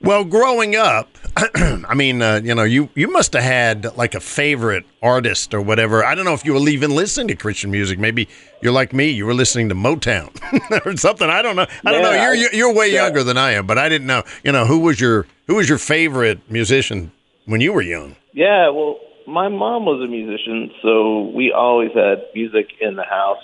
Well, 0.01 0.25
growing 0.25 0.77
up, 0.77 1.09
I 1.37 1.95
mean, 1.95 2.21
uh, 2.21 2.41
you 2.45 2.55
know, 2.55 2.65
you 2.65 2.91
you 2.95 3.11
must 3.11 3.33
have 3.33 3.43
had 3.43 3.97
like 3.97 4.15
a 4.15 4.21
favorite 4.21 4.85
artist 5.03 5.55
or 5.55 5.63
whatever. 5.63 6.05
I 6.05 6.15
don't 6.15 6.27
know 6.27 6.35
if 6.35 6.45
you 6.45 6.53
were 6.53 6.69
even 6.69 6.95
listening 6.95 7.29
to 7.29 7.37
Christian 7.37 7.71
music. 7.71 7.99
Maybe 7.99 8.29
you're 8.61 8.73
like 8.73 8.93
me; 8.93 9.09
you 9.09 9.25
were 9.25 9.33
listening 9.33 9.71
to 9.71 9.75
Motown 9.75 10.31
or 10.87 10.97
something. 10.97 11.31
I 11.31 11.41
don't 11.41 11.57
know. 11.57 11.67
I 11.87 11.93
don't 11.93 12.03
know. 12.03 12.13
Yeah, 12.13 12.33
You're 12.35 12.53
you're 12.53 12.75
way 12.75 12.93
yeah. 12.93 13.05
younger 13.05 13.25
than 13.25 13.39
I 13.39 13.53
am, 13.53 13.67
but 13.67 13.79
I 13.79 13.89
didn't 13.89 14.07
know. 14.07 14.25
You 14.43 14.53
know, 14.53 14.67
who 14.67 14.81
was 14.81 15.01
your 15.01 15.27
who 15.47 15.55
was 15.55 15.69
your 15.69 15.79
favorite 15.79 16.51
musician 16.51 17.11
when 17.47 17.63
you 17.63 17.73
were 17.73 17.83
young? 17.83 18.17
Yeah, 18.33 18.69
well, 18.71 18.99
my 19.27 19.49
mom 19.49 19.87
was 19.87 20.03
a 20.03 20.11
musician, 20.11 20.71
so 20.83 21.31
we 21.35 21.51
always 21.51 21.93
had 21.95 22.25
music 22.35 22.67
in 22.81 22.97
the 22.97 23.05
house 23.05 23.39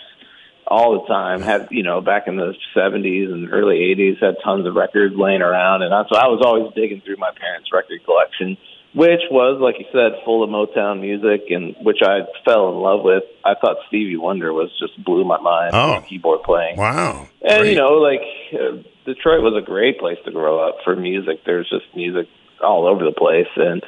all 0.70 1.00
the 1.00 1.06
time. 1.06 1.42
Had 1.42 1.68
you 1.70 1.82
know, 1.82 2.00
back 2.00 2.28
in 2.28 2.36
the 2.36 2.54
'70s 2.76 3.32
and 3.32 3.52
early 3.52 3.76
'80s, 3.96 4.22
had 4.22 4.36
tons 4.44 4.66
of 4.66 4.74
records 4.74 5.14
laying 5.16 5.42
around, 5.42 5.82
and 5.82 5.92
that's 5.92 6.08
so 6.08 6.16
I 6.16 6.28
was 6.28 6.40
always 6.44 6.72
digging 6.74 7.00
through 7.04 7.16
my 7.16 7.30
parents' 7.38 7.68
record 7.72 8.00
collection. 8.04 8.56
which 8.94 9.20
was 9.30 9.60
like 9.60 9.76
you 9.78 9.86
said, 9.92 10.18
full 10.24 10.42
of 10.42 10.50
Motown 10.50 11.00
music, 11.00 11.50
and 11.50 11.74
which 11.82 11.98
I 12.02 12.20
fell 12.44 12.70
in 12.70 12.76
love 12.76 13.02
with. 13.02 13.24
I 13.44 13.54
thought 13.54 13.76
Stevie 13.88 14.16
Wonder 14.16 14.52
was 14.52 14.70
just 14.78 15.02
blew 15.04 15.24
my 15.24 15.40
mind. 15.40 15.70
Oh. 15.74 16.04
keyboard 16.08 16.42
playing. 16.44 16.76
Wow. 16.76 17.28
And 17.42 17.60
Great. 17.62 17.70
you 17.72 17.76
know, 17.78 17.94
like 17.94 18.22
uh, 18.52 18.82
Detroit 19.06 19.42
was 19.42 19.54
a 19.60 19.64
great 19.64 19.98
place 19.98 20.18
to 20.24 20.30
grow 20.32 20.60
up 20.66 20.78
for 20.84 20.94
music. 20.96 21.44
There's 21.46 21.68
just 21.68 21.84
music 21.94 22.26
all 22.62 22.86
over 22.86 23.04
the 23.04 23.12
place, 23.12 23.48
and 23.56 23.82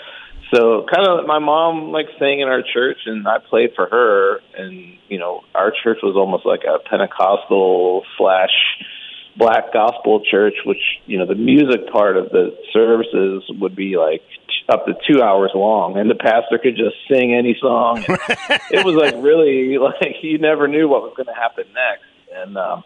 so 0.53 0.85
kind 0.93 1.09
of 1.09 1.27
my 1.27 1.39
mom 1.39 1.93
like 1.93 2.07
sang 2.19 2.41
in 2.41 2.49
our 2.49 2.63
church, 2.63 2.99
and 3.07 3.27
I 3.27 3.39
played 3.39 3.71
for 3.75 3.87
her. 3.87 4.41
And 4.57 4.99
you 5.09 5.19
know, 5.19 5.43
our 5.55 5.73
church 5.83 5.99
was 6.03 6.15
almost 6.17 6.45
like 6.45 6.63
a 6.65 6.79
Pentecostal 6.89 8.03
slash 8.19 8.53
black 9.37 9.73
gospel 9.73 10.23
church, 10.31 10.55
which 10.67 10.83
you 11.07 11.19
know 11.19 11.27
the 11.27 11.35
music 11.35 11.91
part 11.91 12.17
of 12.17 12.29
the 12.31 12.57
services 12.73 13.45
would 13.61 13.75
be 13.75 13.97
like 13.97 14.23
up 14.69 14.85
to 14.87 14.93
two 15.09 15.23
hours 15.23 15.53
long, 15.55 15.97
and 15.97 16.11
the 16.11 16.15
pastor 16.15 16.59
could 16.59 16.77
just 16.77 16.97
sing 17.11 17.35
any 17.35 17.57
song. 17.61 18.05
It 18.71 18.85
was 18.85 18.95
like 18.95 19.15
really 19.23 19.79
like 19.79 20.17
you 20.23 20.39
never 20.39 20.69
knew 20.69 20.89
what 20.89 21.03
was 21.03 21.13
going 21.17 21.27
to 21.27 21.35
happen 21.35 21.65
next, 21.73 22.05
and 22.35 22.57
um, 22.57 22.85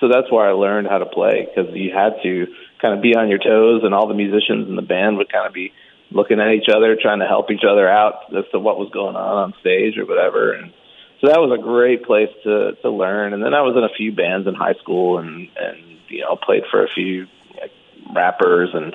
so 0.00 0.08
that's 0.08 0.30
where 0.30 0.48
I 0.48 0.52
learned 0.52 0.88
how 0.88 0.98
to 0.98 1.06
play 1.06 1.48
because 1.48 1.74
you 1.74 1.92
had 1.94 2.14
to 2.22 2.46
kind 2.80 2.94
of 2.94 3.02
be 3.02 3.14
on 3.16 3.28
your 3.28 3.38
toes, 3.38 3.82
and 3.84 3.94
all 3.94 4.06
the 4.06 4.14
musicians 4.14 4.68
in 4.68 4.76
the 4.76 4.82
band 4.82 5.16
would 5.18 5.30
kind 5.32 5.46
of 5.46 5.52
be 5.52 5.72
looking 6.10 6.40
at 6.40 6.52
each 6.52 6.68
other, 6.68 6.96
trying 7.00 7.20
to 7.20 7.26
help 7.26 7.50
each 7.50 7.64
other 7.68 7.88
out 7.88 8.34
as 8.36 8.44
to 8.52 8.58
what 8.58 8.78
was 8.78 8.90
going 8.92 9.16
on 9.16 9.36
on 9.36 9.54
stage 9.60 9.98
or 9.98 10.06
whatever, 10.06 10.52
and 10.52 10.72
so 11.20 11.28
that 11.28 11.40
was 11.40 11.56
a 11.58 11.62
great 11.62 12.04
place 12.04 12.28
to 12.44 12.72
to 12.82 12.90
learn. 12.90 13.32
And 13.32 13.42
then 13.42 13.54
I 13.54 13.62
was 13.62 13.76
in 13.76 13.84
a 13.84 13.96
few 13.96 14.12
bands 14.12 14.46
in 14.46 14.54
high 14.54 14.74
school, 14.74 15.18
and 15.18 15.48
and 15.56 15.78
you 16.08 16.20
know 16.20 16.36
played 16.36 16.64
for 16.70 16.84
a 16.84 16.88
few 16.88 17.26
like, 17.60 17.72
rappers 18.14 18.70
and 18.74 18.94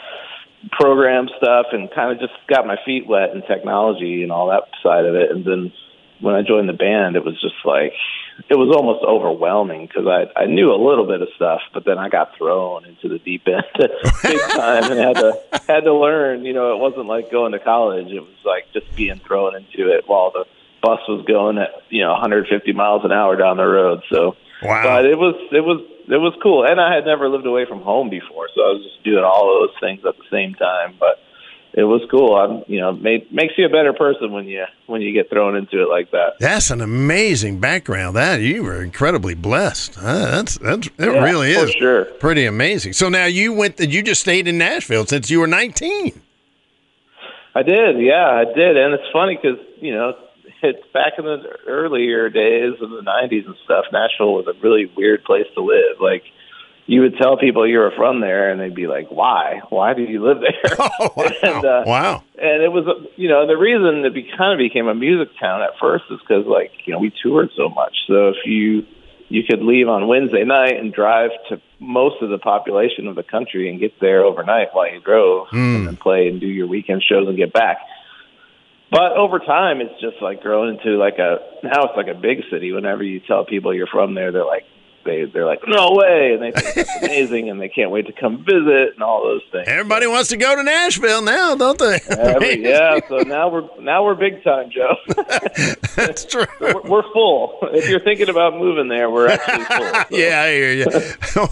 program 0.71 1.27
stuff, 1.37 1.67
and 1.71 1.89
kind 1.91 2.11
of 2.11 2.19
just 2.19 2.37
got 2.47 2.67
my 2.67 2.77
feet 2.85 3.07
wet 3.07 3.31
in 3.33 3.41
technology 3.41 4.21
and 4.23 4.31
all 4.31 4.49
that 4.49 4.63
side 4.83 5.05
of 5.05 5.15
it. 5.15 5.31
And 5.31 5.43
then 5.43 5.73
when 6.21 6.35
I 6.35 6.41
joined 6.41 6.69
the 6.69 6.73
band, 6.73 7.15
it 7.15 7.23
was 7.23 7.39
just 7.41 7.55
like 7.65 7.93
it 8.49 8.55
was 8.55 8.73
almost 8.75 9.03
overwhelming 9.03 9.85
because 9.87 10.07
I 10.07 10.27
I 10.39 10.45
knew 10.45 10.71
a 10.71 10.79
little 10.79 11.05
bit 11.05 11.21
of 11.21 11.27
stuff, 11.35 11.61
but 11.73 11.85
then 11.85 11.97
I 11.97 12.09
got 12.09 12.35
thrown 12.37 12.85
into 12.85 13.09
the 13.09 13.19
deep 13.19 13.47
end 13.47 13.63
big 14.23 14.39
time 14.51 14.91
and 14.91 14.99
had 14.99 15.15
to 15.17 15.39
had 15.67 15.83
to 15.85 15.93
learn. 15.93 16.45
You 16.45 16.53
know, 16.53 16.73
it 16.75 16.79
wasn't 16.79 17.07
like 17.07 17.31
going 17.31 17.51
to 17.53 17.59
college; 17.59 18.07
it 18.07 18.21
was 18.21 18.37
like 18.45 18.65
just 18.73 18.93
being 18.95 19.19
thrown 19.19 19.55
into 19.55 19.89
it 19.91 20.05
while 20.07 20.31
the 20.31 20.45
bus 20.81 20.99
was 21.09 21.25
going 21.27 21.57
at 21.57 21.69
you 21.89 22.01
know 22.01 22.11
150 22.11 22.71
miles 22.73 23.03
an 23.03 23.11
hour 23.11 23.35
down 23.35 23.57
the 23.57 23.65
road. 23.65 24.01
So, 24.09 24.35
Wow. 24.63 24.83
but 24.83 25.05
it 25.05 25.17
was 25.17 25.35
it 25.51 25.61
was 25.61 25.81
it 26.07 26.17
was 26.17 26.33
cool, 26.41 26.65
and 26.65 26.79
I 26.81 26.95
had 26.95 27.05
never 27.05 27.29
lived 27.29 27.45
away 27.45 27.65
from 27.65 27.81
home 27.81 28.09
before, 28.09 28.47
so 28.55 28.61
I 28.61 28.71
was 28.73 28.83
just 28.83 29.03
doing 29.03 29.23
all 29.23 29.53
of 29.53 29.69
those 29.69 29.79
things 29.79 30.03
at 30.05 30.17
the 30.17 30.23
same 30.31 30.53
time. 30.55 30.95
But 30.99 31.19
it 31.73 31.83
was 31.83 32.01
cool. 32.09 32.35
I'm 32.35 32.63
you 32.67 32.79
know 32.79 32.93
made, 32.93 33.31
makes 33.31 33.53
you 33.57 33.65
a 33.65 33.69
better 33.69 33.93
person 33.93 34.31
when 34.31 34.45
you 34.45 34.65
when 34.87 35.01
you 35.01 35.13
get 35.13 35.29
thrown 35.29 35.55
into 35.55 35.81
it 35.81 35.89
like 35.89 36.11
that. 36.11 36.33
That's 36.39 36.71
an 36.71 36.81
amazing 36.81 37.59
background. 37.59 38.15
That 38.15 38.41
you 38.41 38.63
were 38.63 38.81
incredibly 38.83 39.35
blessed. 39.35 39.97
Uh, 39.97 40.31
that's 40.31 40.57
that's 40.57 40.87
it 40.87 40.93
Yeah, 40.97 41.23
really 41.23 41.51
is 41.51 41.71
sure. 41.71 42.05
pretty 42.05 42.45
amazing. 42.45 42.93
So 42.93 43.09
now 43.09 43.25
you 43.25 43.53
went. 43.53 43.79
You 43.79 44.01
just 44.01 44.21
stayed 44.21 44.47
in 44.47 44.57
Nashville 44.57 45.05
since 45.05 45.29
you 45.29 45.39
were 45.39 45.47
19. 45.47 46.21
I 47.55 47.63
did, 47.63 47.99
yeah, 47.99 48.27
I 48.29 48.45
did, 48.45 48.77
and 48.77 48.93
it's 48.93 49.11
funny 49.11 49.37
because 49.41 49.57
you 49.81 49.93
know 49.93 50.13
it's 50.61 50.85
back 50.93 51.13
in 51.17 51.25
the 51.25 51.41
earlier 51.67 52.29
days 52.29 52.73
of 52.81 52.89
the 52.89 53.01
'90s 53.01 53.45
and 53.45 53.55
stuff. 53.63 53.85
Nashville 53.91 54.33
was 54.33 54.47
a 54.47 54.53
really 54.61 54.91
weird 54.95 55.23
place 55.23 55.47
to 55.55 55.61
live. 55.61 55.99
Like 55.99 56.23
you 56.89 57.01
would 57.01 57.17
tell 57.17 57.37
people 57.37 57.67
you 57.67 57.77
were 57.77 57.93
from 57.95 58.19
there, 58.19 58.49
and 58.49 58.59
they'd 58.59 58.73
be 58.73 58.87
like, 58.87 59.11
"Why? 59.11 59.61
Why 59.69 59.93
do 59.93 60.01
you 60.01 60.25
live 60.25 60.39
there?" 60.41 60.75
Oh 60.99 61.13
wow! 61.15 61.31
And, 61.43 61.65
uh, 61.65 61.83
wow! 61.85 62.23
and 62.35 62.63
it 62.63 62.71
was, 62.71 62.87
uh, 62.87 63.07
you 63.15 63.29
know, 63.29 63.45
the 63.45 63.55
reason 63.55 64.03
it 64.03 64.13
be, 64.13 64.27
kind 64.35 64.53
of 64.53 64.57
became 64.57 64.87
a 64.87 64.95
music 64.95 65.29
town 65.39 65.61
at 65.61 65.77
first 65.79 66.05
is 66.09 66.19
because, 66.19 66.47
like, 66.47 66.71
you 66.85 66.93
know, 66.93 66.99
we 66.99 67.13
toured 67.21 67.51
so 67.55 67.69
much. 67.69 67.95
So 68.07 68.29
if 68.29 68.37
you 68.43 68.87
you 69.29 69.43
could 69.47 69.61
leave 69.61 69.87
on 69.87 70.07
Wednesday 70.07 70.43
night 70.43 70.77
and 70.79 70.91
drive 70.91 71.29
to 71.49 71.61
most 71.79 72.23
of 72.23 72.31
the 72.31 72.39
population 72.39 73.05
of 73.05 73.15
the 73.15 73.21
country 73.21 73.69
and 73.69 73.79
get 73.79 73.93
there 74.01 74.23
overnight 74.23 74.69
while 74.73 74.91
you 74.91 74.99
drove, 74.99 75.47
and 75.77 75.87
then 75.87 75.95
play 75.95 76.27
and 76.27 76.41
do 76.41 76.47
your 76.47 76.65
weekend 76.65 77.03
shows 77.03 77.27
and 77.27 77.37
get 77.37 77.53
back. 77.53 77.77
But 78.89 79.11
over 79.11 79.37
time, 79.37 79.79
it's 79.81 80.01
just 80.01 80.23
like 80.23 80.41
grown 80.41 80.69
into 80.69 80.97
like 80.97 81.19
a 81.19 81.37
now 81.61 81.83
it's 81.83 81.95
like 81.95 82.07
a 82.07 82.19
big 82.19 82.39
city. 82.49 82.71
Whenever 82.71 83.03
you 83.03 83.19
tell 83.19 83.45
people 83.45 83.75
you're 83.75 83.85
from 83.85 84.15
there, 84.15 84.31
they're 84.31 84.43
like 84.43 84.65
they 85.09 85.25
they're 85.25 85.45
like 85.45 85.61
no 85.67 85.93
way, 85.93 86.33
and 86.33 86.41
they 86.41 86.51
think 86.51 86.75
that's 86.75 86.95
amazing, 87.03 87.49
and 87.49 87.59
they 87.59 87.69
can't 87.69 87.91
wait 87.91 88.07
to 88.07 88.13
come 88.13 88.43
visit 88.43 88.93
and 88.93 89.01
all 89.01 89.23
those 89.23 89.41
things. 89.51 89.67
Everybody 89.67 90.07
wants 90.07 90.29
to 90.29 90.37
go 90.37 90.55
to 90.55 90.63
Nashville 90.63 91.21
now, 91.21 91.55
don't 91.55 91.79
they? 91.79 91.99
Every, 92.09 92.63
yeah, 92.63 92.99
so 93.07 93.17
now 93.19 93.49
we're 93.49 93.67
now 93.81 94.03
we're 94.03 94.15
big 94.15 94.43
time, 94.43 94.69
Joe. 94.69 94.95
that's 95.95 96.25
true. 96.25 96.45
we're, 96.59 96.81
we're 96.83 97.13
full. 97.13 97.57
If 97.73 97.89
you're 97.89 97.99
thinking 97.99 98.29
about 98.29 98.55
moving 98.55 98.87
there, 98.87 99.09
we're 99.09 99.29
actually 99.29 99.63
full. 99.65 99.93
so. 99.93 100.05
Yeah, 100.11 100.41
I 100.41 100.51
hear 100.51 100.73
you. 100.73 100.85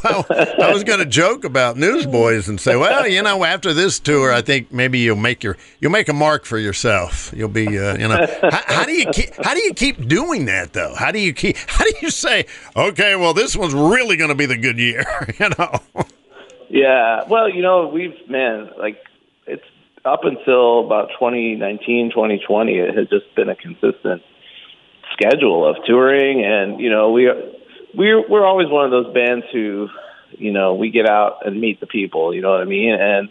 well, 0.03 0.25
I 0.29 0.71
was 0.71 0.83
going 0.83 0.99
to 0.99 1.05
joke 1.05 1.43
about 1.43 1.77
Newsboys 1.77 2.47
and 2.47 2.59
say, 2.59 2.75
well, 2.75 3.07
you 3.07 3.21
know, 3.21 3.43
after 3.43 3.73
this 3.73 3.99
tour, 3.99 4.31
I 4.31 4.41
think 4.41 4.71
maybe 4.71 4.99
you'll 4.99 5.15
make 5.15 5.43
your 5.43 5.57
you'll 5.79 5.91
make 5.91 6.09
a 6.09 6.13
mark 6.13 6.45
for 6.45 6.57
yourself. 6.57 7.31
You'll 7.35 7.49
be, 7.49 7.67
uh, 7.67 7.97
you 7.97 8.07
know, 8.07 8.27
how, 8.41 8.61
how 8.65 8.85
do 8.85 8.93
you 8.93 9.09
keep 9.11 9.29
how 9.43 9.53
do 9.53 9.61
you 9.61 9.73
keep 9.73 10.07
doing 10.07 10.45
that 10.45 10.73
though? 10.73 10.93
How 10.95 11.11
do 11.11 11.19
you 11.19 11.33
keep 11.33 11.57
how 11.67 11.83
do 11.85 11.93
you 12.01 12.09
say, 12.09 12.45
okay, 12.75 13.15
well, 13.15 13.33
this 13.33 13.46
one's 13.55 13.73
really 13.73 14.17
going 14.17 14.29
to 14.29 14.35
be 14.35 14.45
the 14.45 14.57
good 14.57 14.77
year, 14.77 15.05
you 15.39 15.49
know? 15.57 15.79
Yeah. 16.69 17.23
Well, 17.29 17.49
you 17.49 17.61
know, 17.61 17.87
we've 17.87 18.15
man, 18.29 18.69
like 18.77 18.97
it's 19.45 19.63
up 20.03 20.21
until 20.23 20.85
about 20.85 21.09
2019, 21.19 22.11
2020, 22.11 22.77
it 22.77 22.95
has 22.95 23.07
just 23.09 23.33
been 23.35 23.49
a 23.49 23.55
consistent 23.55 24.21
schedule 25.13 25.67
of 25.67 25.77
touring, 25.85 26.43
and 26.43 26.79
you 26.79 26.89
know, 26.89 27.11
we 27.11 27.27
are 27.27 27.41
we're 27.93 28.27
we're 28.29 28.45
always 28.45 28.67
one 28.69 28.85
of 28.85 28.91
those 28.91 29.13
bands 29.13 29.45
who, 29.51 29.87
you 30.31 30.51
know, 30.51 30.75
we 30.75 30.89
get 30.91 31.07
out 31.09 31.45
and 31.45 31.59
meet 31.59 31.79
the 31.79 31.87
people. 31.87 32.33
You 32.33 32.41
know 32.41 32.51
what 32.51 32.61
I 32.61 32.65
mean? 32.65 32.93
And 32.93 33.29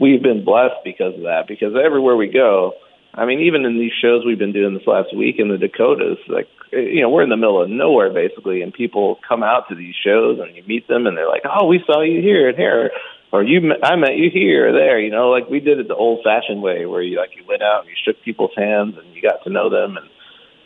we've 0.00 0.22
been 0.22 0.44
blessed 0.44 0.84
because 0.84 1.14
of 1.14 1.22
that. 1.22 1.44
Because 1.48 1.74
everywhere 1.74 2.16
we 2.16 2.28
go, 2.28 2.74
I 3.14 3.24
mean, 3.24 3.40
even 3.40 3.64
in 3.64 3.78
these 3.78 3.92
shows 4.00 4.24
we've 4.24 4.38
been 4.38 4.52
doing 4.52 4.74
this 4.74 4.86
last 4.86 5.14
week 5.16 5.36
in 5.38 5.48
the 5.48 5.58
Dakotas, 5.58 6.18
like 6.28 6.48
you 6.72 7.00
know, 7.02 7.08
we're 7.10 7.22
in 7.22 7.28
the 7.30 7.36
middle 7.36 7.62
of 7.62 7.68
nowhere 7.70 8.10
basically, 8.12 8.62
and 8.62 8.72
people 8.72 9.18
come 9.28 9.42
out 9.42 9.68
to 9.68 9.74
these 9.74 9.94
shows 9.94 10.38
and 10.40 10.54
you 10.56 10.62
meet 10.66 10.86
them, 10.88 11.06
and 11.06 11.16
they're 11.16 11.28
like, 11.28 11.42
"Oh, 11.44 11.66
we 11.66 11.82
saw 11.86 12.00
you 12.02 12.20
here 12.20 12.48
and 12.48 12.56
here." 12.58 12.90
Or 13.32 13.42
you, 13.42 13.74
I 13.82 13.96
met 13.96 14.16
you 14.16 14.30
here 14.32 14.68
or 14.68 14.72
there, 14.72 15.00
you 15.00 15.10
know, 15.10 15.30
like 15.30 15.50
we 15.50 15.58
did 15.58 15.80
it 15.80 15.88
the 15.88 15.96
old-fashioned 15.96 16.62
way, 16.62 16.86
where 16.86 17.02
you 17.02 17.18
like 17.18 17.30
you 17.36 17.42
went 17.46 17.60
out 17.60 17.80
and 17.80 17.88
you 17.88 17.96
shook 18.04 18.22
people's 18.22 18.52
hands 18.56 18.96
and 18.96 19.14
you 19.14 19.20
got 19.20 19.42
to 19.44 19.50
know 19.50 19.68
them 19.68 19.96
and 19.96 20.08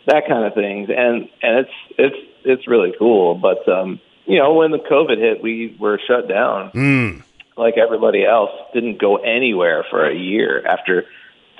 that 0.06 0.28
kind 0.28 0.44
of 0.44 0.54
things, 0.54 0.88
and 0.94 1.28
and 1.42 1.58
it's 1.66 1.70
it's 1.98 2.16
it's 2.44 2.68
really 2.68 2.92
cool. 2.98 3.34
But 3.34 3.66
um, 3.68 3.98
you 4.26 4.38
know, 4.38 4.52
when 4.54 4.70
the 4.72 4.78
COVID 4.78 5.16
hit, 5.18 5.42
we 5.42 5.74
were 5.80 5.98
shut 6.06 6.28
down 6.28 6.70
Mm. 6.72 7.22
like 7.56 7.76
everybody 7.78 8.24
else, 8.24 8.50
didn't 8.74 8.98
go 9.00 9.16
anywhere 9.16 9.84
for 9.90 10.06
a 10.08 10.14
year 10.14 10.64
after 10.66 11.04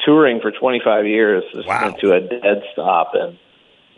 touring 0.05 0.41
for 0.41 0.51
25 0.51 1.07
years, 1.07 1.45
Wow. 1.67 1.91
to 2.01 2.13
a 2.13 2.21
dead 2.21 2.63
stop. 2.73 3.13
And, 3.15 3.39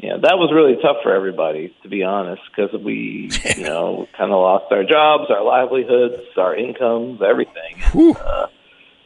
yeah, 0.02 0.16
that 0.21 0.37
was 0.37 0.50
really 0.52 0.76
tough 0.82 0.97
for 1.04 1.14
everybody, 1.14 1.73
to 1.85 1.88
be 1.88 2.02
honest, 2.02 2.42
because 2.50 2.73
we, 2.82 3.30
you 3.56 3.62
know, 3.62 4.09
kind 4.18 4.32
of 4.32 4.38
lost 4.40 4.73
our 4.73 4.82
jobs, 4.82 5.30
our 5.30 5.44
livelihoods, 5.44 6.23
our 6.37 6.56
incomes, 6.56 7.23
everything. 7.23 7.78
Whew. 7.92 8.14
Uh, 8.14 8.47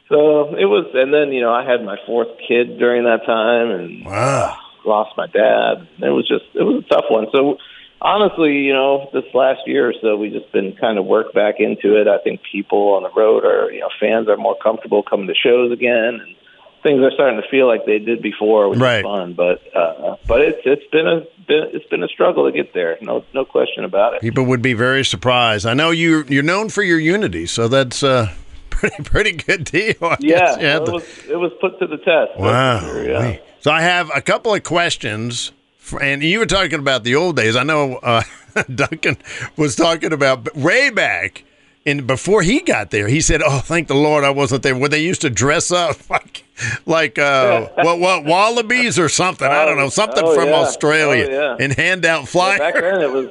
so 0.08 0.54
it 0.56 0.64
was, 0.64 0.86
and 0.94 1.12
then, 1.12 1.32
you 1.32 1.40
know, 1.42 1.52
I 1.52 1.68
had 1.68 1.84
my 1.84 1.96
fourth 2.06 2.28
kid 2.48 2.78
during 2.78 3.04
that 3.04 3.26
time 3.26 3.70
and 3.70 4.06
Wow. 4.06 4.56
lost 4.86 5.16
my 5.18 5.26
dad. 5.26 5.86
It 5.98 6.10
was 6.10 6.26
just, 6.26 6.44
it 6.54 6.62
was 6.62 6.84
a 6.84 6.88
tough 6.88 7.06
one. 7.10 7.26
So, 7.30 7.58
honestly, 8.00 8.54
you 8.62 8.72
know, 8.72 9.10
this 9.12 9.24
last 9.34 9.66
year 9.66 9.88
or 9.90 9.94
so, 10.00 10.16
we 10.16 10.30
just 10.30 10.50
been 10.52 10.76
kind 10.80 10.96
of 10.98 11.04
worked 11.06 11.34
back 11.34 11.56
into 11.58 12.00
it. 12.00 12.06
I 12.08 12.18
think 12.18 12.40
people 12.50 12.94
on 12.94 13.02
the 13.02 13.10
road 13.10 13.44
are, 13.44 13.70
you 13.70 13.80
know, 13.80 13.90
fans 14.00 14.28
are 14.28 14.36
more 14.36 14.56
comfortable 14.62 15.02
coming 15.02 15.26
to 15.26 15.34
shows 15.34 15.72
again, 15.72 16.20
and 16.22 16.35
things 16.86 17.02
are 17.02 17.10
starting 17.10 17.40
to 17.42 17.48
feel 17.48 17.66
like 17.66 17.84
they 17.84 17.98
did 17.98 18.22
before, 18.22 18.68
which 18.68 18.78
Right. 18.78 18.98
is 18.98 19.02
fun. 19.02 19.32
But 19.32 19.60
uh, 19.74 20.16
but 20.28 20.40
it's 20.40 20.60
it's 20.64 20.86
been 20.92 21.06
a 21.08 21.20
been, 21.48 21.64
it's 21.72 21.86
been 21.86 22.02
a 22.04 22.08
struggle 22.08 22.44
to 22.46 22.52
get 22.52 22.72
there. 22.74 22.96
No 23.00 23.24
no 23.34 23.44
question 23.44 23.84
about 23.84 24.14
it. 24.14 24.20
People 24.20 24.44
would 24.44 24.62
be 24.62 24.72
very 24.74 25.04
surprised. 25.04 25.66
I 25.66 25.74
know 25.74 25.90
you 25.90 26.24
you're 26.28 26.42
known 26.44 26.68
for 26.68 26.82
your 26.84 27.00
unity, 27.00 27.46
so 27.46 27.66
that's 27.66 28.02
uh 28.04 28.28
pretty 28.70 29.02
pretty 29.02 29.32
good 29.32 29.64
deal. 29.64 29.94
I 30.02 30.16
Yeah, 30.20 30.58
had 30.58 30.82
it 30.82 30.92
was 30.92 31.04
it 31.28 31.36
was 31.36 31.52
put 31.60 31.78
to 31.80 31.86
the 31.88 31.98
test. 31.98 32.38
Wow. 32.38 32.80
sure, 32.80 33.10
yeah. 33.10 33.38
So 33.60 33.72
I 33.72 33.80
have 33.82 34.10
a 34.14 34.20
couple 34.22 34.54
of 34.54 34.62
questions, 34.62 35.50
and 36.00 36.22
you 36.22 36.38
were 36.38 36.46
talking 36.46 36.78
about 36.78 37.02
the 37.02 37.16
old 37.16 37.36
days. 37.36 37.56
I 37.56 37.64
know 37.64 37.96
uh, 37.96 38.22
Duncan 38.74 39.16
was 39.56 39.74
talking 39.74 40.12
about 40.12 40.54
way 40.56 40.90
back. 40.90 41.42
And 41.86 42.04
before 42.06 42.42
he 42.42 42.60
got 42.60 42.90
there, 42.90 43.06
he 43.08 43.20
said, 43.20 43.40
"Oh, 43.44 43.60
thank 43.60 43.86
the 43.88 43.94
Lord, 43.94 44.24
I 44.24 44.30
wasn't 44.30 44.64
there." 44.64 44.76
When 44.76 44.90
they 44.90 45.02
used 45.02 45.20
to 45.22 45.30
dress 45.30 45.70
up 45.70 45.96
like, 46.10 46.44
like 46.84 47.18
uh, 47.18 47.68
what, 47.76 48.00
what 48.00 48.24
wallabies 48.24 48.98
or 48.98 49.08
something. 49.08 49.46
I 49.48 49.64
don't 49.64 49.76
know, 49.78 49.88
something 49.88 50.24
Oh, 50.24 50.34
from 50.34 50.48
yeah. 50.48 50.54
Australia, 50.56 51.26
Oh, 51.30 51.56
yeah. 51.58 51.64
and 51.64 51.72
hand 51.72 52.04
out 52.04 52.20
Yeah, 52.22 52.26
flyers. 52.26 52.58
back 52.58 52.74
then 52.74 53.00
it 53.02 53.10
was 53.12 53.30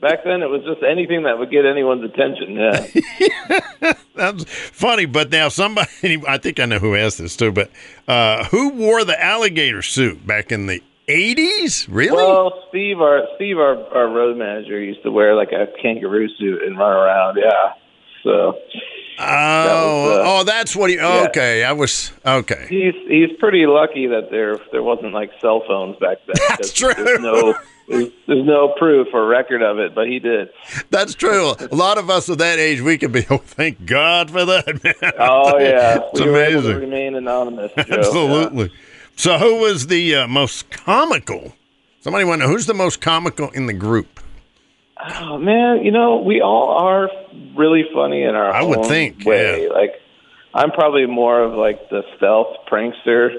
back 0.00 0.24
then 0.24 0.42
it 0.42 0.48
was 0.50 0.62
just 0.64 0.82
anything 0.82 1.24
that 1.24 1.38
would 1.38 1.50
get 1.50 1.64
anyone's 1.66 2.04
attention. 2.04 2.52
Yeah. 2.56 3.92
That's 4.14 4.44
funny, 4.44 5.06
but 5.06 5.30
now 5.30 5.48
somebody, 5.48 5.88
I 6.28 6.38
think 6.38 6.60
I 6.60 6.66
know 6.66 6.78
who 6.78 6.94
asked 6.96 7.18
this 7.18 7.36
too, 7.36 7.50
but 7.52 7.70
uh, 8.08 8.44
who 8.46 8.70
wore 8.70 9.04
the 9.04 9.20
alligator 9.22 9.80
suit 9.82 10.26
back 10.26 10.50
in 10.52 10.66
the 10.66 10.82
80s? 11.12 11.86
Really? 11.90 12.16
Well, 12.16 12.64
Steve, 12.68 13.00
our 13.00 13.22
Steve, 13.36 13.58
our, 13.58 13.76
our 13.94 14.08
road 14.08 14.36
manager, 14.36 14.80
used 14.80 15.02
to 15.02 15.10
wear 15.10 15.34
like 15.34 15.52
a 15.52 15.66
kangaroo 15.80 16.28
suit 16.38 16.62
and 16.62 16.78
run 16.78 16.92
around. 16.92 17.38
Yeah. 17.42 17.72
So. 18.22 18.58
Oh, 19.18 19.24
was, 19.24 20.18
uh, 20.18 20.22
oh, 20.24 20.44
that's 20.44 20.74
what 20.74 20.88
he. 20.90 20.96
yeah. 20.96 21.26
Okay, 21.28 21.62
I 21.64 21.72
was 21.72 22.12
okay. 22.24 22.66
He's 22.68 22.94
he's 23.08 23.28
pretty 23.38 23.66
lucky 23.66 24.06
that 24.06 24.28
there 24.30 24.56
there 24.72 24.82
wasn't 24.82 25.12
like 25.12 25.30
cell 25.40 25.62
phones 25.68 25.96
back 25.98 26.18
then. 26.26 26.34
That's 26.48 26.72
true. 26.72 26.94
There's 26.94 27.20
no 27.20 27.54
there's, 27.88 28.08
there's 28.26 28.46
no 28.46 28.74
proof 28.78 29.08
or 29.12 29.26
record 29.26 29.62
of 29.62 29.78
it, 29.78 29.94
but 29.94 30.06
he 30.08 30.18
did. 30.18 30.48
That's 30.90 31.14
true. 31.14 31.52
A 31.60 31.74
lot 31.74 31.98
of 31.98 32.08
us 32.08 32.30
of 32.30 32.38
that 32.38 32.58
age, 32.58 32.80
we 32.80 32.96
could 32.98 33.12
be. 33.12 33.26
Oh, 33.30 33.36
thank 33.36 33.84
God 33.84 34.30
for 34.30 34.44
that, 34.46 34.82
man. 34.82 35.12
Oh 35.18 35.58
yeah, 35.60 35.98
It's 36.10 36.20
we 36.20 36.28
amazing. 36.28 36.76
remain 36.78 37.14
anonymous. 37.14 37.70
Joe. 37.76 37.84
Absolutely. 37.98 38.72
So, 39.22 39.38
who 39.38 39.60
was 39.60 39.86
the 39.86 40.16
uh, 40.16 40.26
most 40.26 40.68
comical? 40.72 41.52
Somebody 42.00 42.24
want 42.24 42.40
to 42.40 42.48
know 42.48 42.52
who's 42.52 42.66
the 42.66 42.74
most 42.74 43.00
comical 43.00 43.50
in 43.50 43.66
the 43.66 43.72
group? 43.72 44.18
Oh 44.98 45.38
man, 45.38 45.84
you 45.84 45.92
know 45.92 46.16
we 46.16 46.40
all 46.40 46.70
are 46.70 47.08
really 47.56 47.84
funny 47.94 48.24
in 48.24 48.34
our 48.34 48.50
I 48.52 48.64
would 48.64 48.84
think, 48.86 49.24
way. 49.24 49.62
yeah. 49.62 49.68
Like 49.68 49.92
I'm 50.52 50.72
probably 50.72 51.06
more 51.06 51.40
of 51.40 51.54
like 51.54 51.88
the 51.88 52.02
stealth 52.16 52.66
prankster, 52.68 53.38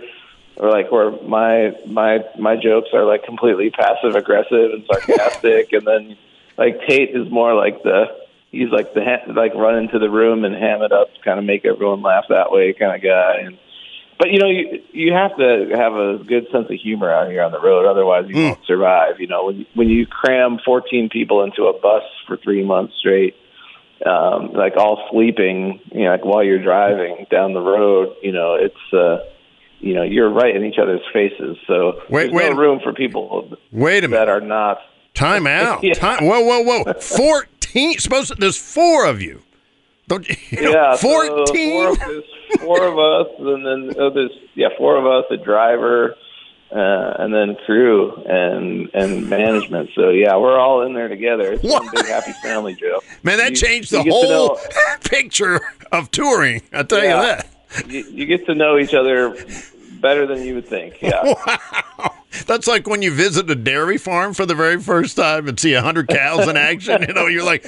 or 0.56 0.72
like 0.72 0.90
where 0.90 1.12
my 1.24 1.74
my 1.86 2.20
my 2.40 2.56
jokes 2.56 2.88
are 2.94 3.04
like 3.04 3.26
completely 3.26 3.70
passive 3.70 4.16
aggressive 4.16 4.72
and 4.72 4.86
sarcastic, 4.86 5.74
and 5.74 5.86
then 5.86 6.18
like 6.58 6.80
Tait 6.88 7.10
is 7.14 7.30
more 7.30 7.56
like 7.56 7.84
the 7.84 8.06
he's 8.52 8.70
like 8.70 8.94
the 8.94 9.04
ha- 9.04 9.34
like 9.34 9.54
run 9.54 9.76
into 9.80 10.00
the 10.00 10.10
room 10.10 10.46
and 10.46 10.56
ham 10.56 10.82
it 10.82 10.94
up, 10.94 11.10
kind 11.26 11.40
of 11.40 11.44
make 11.44 11.66
everyone 11.66 12.02
laugh 12.02 12.24
that 12.30 12.54
way 12.54 12.72
kind 12.72 12.96
of 12.96 13.02
guy. 13.02 13.40
And 13.40 13.58
but 14.20 14.30
you 14.32 14.40
know 14.40 14.50
you 14.50 14.82
you 14.92 15.14
have 15.14 15.36
to 15.38 15.70
have 15.76 15.94
a 15.94 16.24
good 16.24 16.48
sense 16.52 16.66
of 16.70 16.76
humor 16.82 17.12
out 17.12 17.30
here 17.30 17.44
on 17.44 17.52
the 17.52 17.60
road, 17.60 17.86
otherwise 17.86 18.26
you 18.28 18.36
won't 18.36 18.66
survive. 18.66 19.20
You 19.20 19.28
know 19.28 19.46
when 19.46 19.60
you, 19.60 19.66
when 19.74 19.90
you 19.90 20.06
cram 20.08 20.60
14 20.66 21.10
people 21.10 21.44
into 21.44 21.64
a 21.66 21.80
bus 21.80 22.04
for 22.28 22.38
three 22.38 22.64
months 22.64 22.94
straight, 23.00 23.36
um, 24.06 24.54
like 24.54 24.76
all 24.78 25.08
sleeping, 25.12 25.80
you 25.92 26.06
know, 26.06 26.12
like 26.12 26.26
while 26.26 26.44
you're 26.44 26.62
driving 26.64 27.26
down 27.32 27.54
the 27.54 27.62
road, 27.62 28.16
you 28.22 28.32
know 28.32 28.56
it's. 28.56 28.94
uh 28.94 29.26
you 29.80 29.94
know, 29.94 30.04
you're 30.04 30.30
right 30.30 30.56
in 30.56 30.64
each 30.64 30.78
other's 30.82 31.02
faces, 31.12 31.58
so 31.68 32.00
Wait, 32.10 32.32
there's 32.32 32.32
wait. 32.32 32.50
no 32.52 32.56
room 32.58 32.80
for 32.82 32.94
people 32.94 33.58
Wait 33.74 34.06
a 34.06 34.08
minute. 34.08 34.12
that 34.28 34.30
are 34.30 34.40
not. 34.40 34.78
Time 35.14 35.46
out. 35.62 35.84
Yeah. 35.84 35.92
Time. 35.94 36.26
Whoa, 36.26 36.40
whoa, 36.40 36.62
whoa. 36.62 36.94
Fourteen. 37.02 38.00
Supposed 38.00 38.30
to, 38.30 38.36
there's 38.36 38.56
four 38.58 39.06
of 39.06 39.22
you. 39.22 39.42
Don't 40.14 40.30
you? 40.30 40.62
know, 40.62 40.72
Yeah, 40.72 40.96
so 40.96 41.08
Fourteen. 41.08 41.96
four, 41.96 42.08
there's 42.08 42.24
four 42.62 42.84
of 42.86 43.00
us, 43.00 43.28
and 43.40 43.66
then 43.66 43.96
oh, 44.00 44.10
there's 44.12 44.32
yeah, 44.56 44.68
four 44.78 44.98
of 44.98 45.06
us, 45.06 45.26
a 45.32 45.38
driver, 45.38 46.16
uh, 46.72 47.14
and 47.20 47.34
then 47.34 47.56
crew 47.66 48.14
and 48.26 48.90
and 48.94 49.30
management. 49.30 49.90
So 49.96 50.10
yeah, 50.10 50.36
we're 50.38 50.60
all 50.60 50.82
in 50.84 50.94
there 50.94 51.08
together. 51.08 51.54
It's 51.54 51.64
one 51.64 51.88
big 51.94 52.06
happy 52.06 52.34
family, 52.44 52.76
Joe. 52.76 53.02
Man, 53.24 53.38
that 53.40 53.52
You- 53.52 53.56
changed 53.56 53.92
the 53.92 54.04
whole 54.04 54.60
picture 55.04 55.60
of 55.92 56.12
touring. 56.12 56.62
I 56.72 56.84
tell 56.84 57.00
you 57.02 57.08
that. 57.10 57.48
You, 57.88 58.04
you 58.12 58.26
get 58.28 58.46
to 58.46 58.54
know 58.56 58.78
each 58.78 58.94
other 58.94 59.36
better 60.00 60.28
than 60.28 60.44
you 60.44 60.56
would 60.56 60.68
think. 60.68 61.02
Yeah. 61.02 61.34
Wow. 61.98 62.13
That's 62.48 62.68
like 62.68 62.88
when 62.88 63.02
you 63.02 63.12
visit 63.12 63.50
a 63.50 63.56
dairy 63.56 63.98
farm 63.98 64.34
for 64.34 64.46
the 64.46 64.56
very 64.56 64.80
first 64.80 65.16
time 65.18 65.48
and 65.48 65.60
see 65.60 65.74
a 65.74 65.82
hundred 65.82 66.08
cows 66.10 66.48
in 66.48 66.58
action. 66.58 67.04
You 67.08 67.14
know, 67.14 67.28
you're 67.28 67.44
like, 67.46 67.66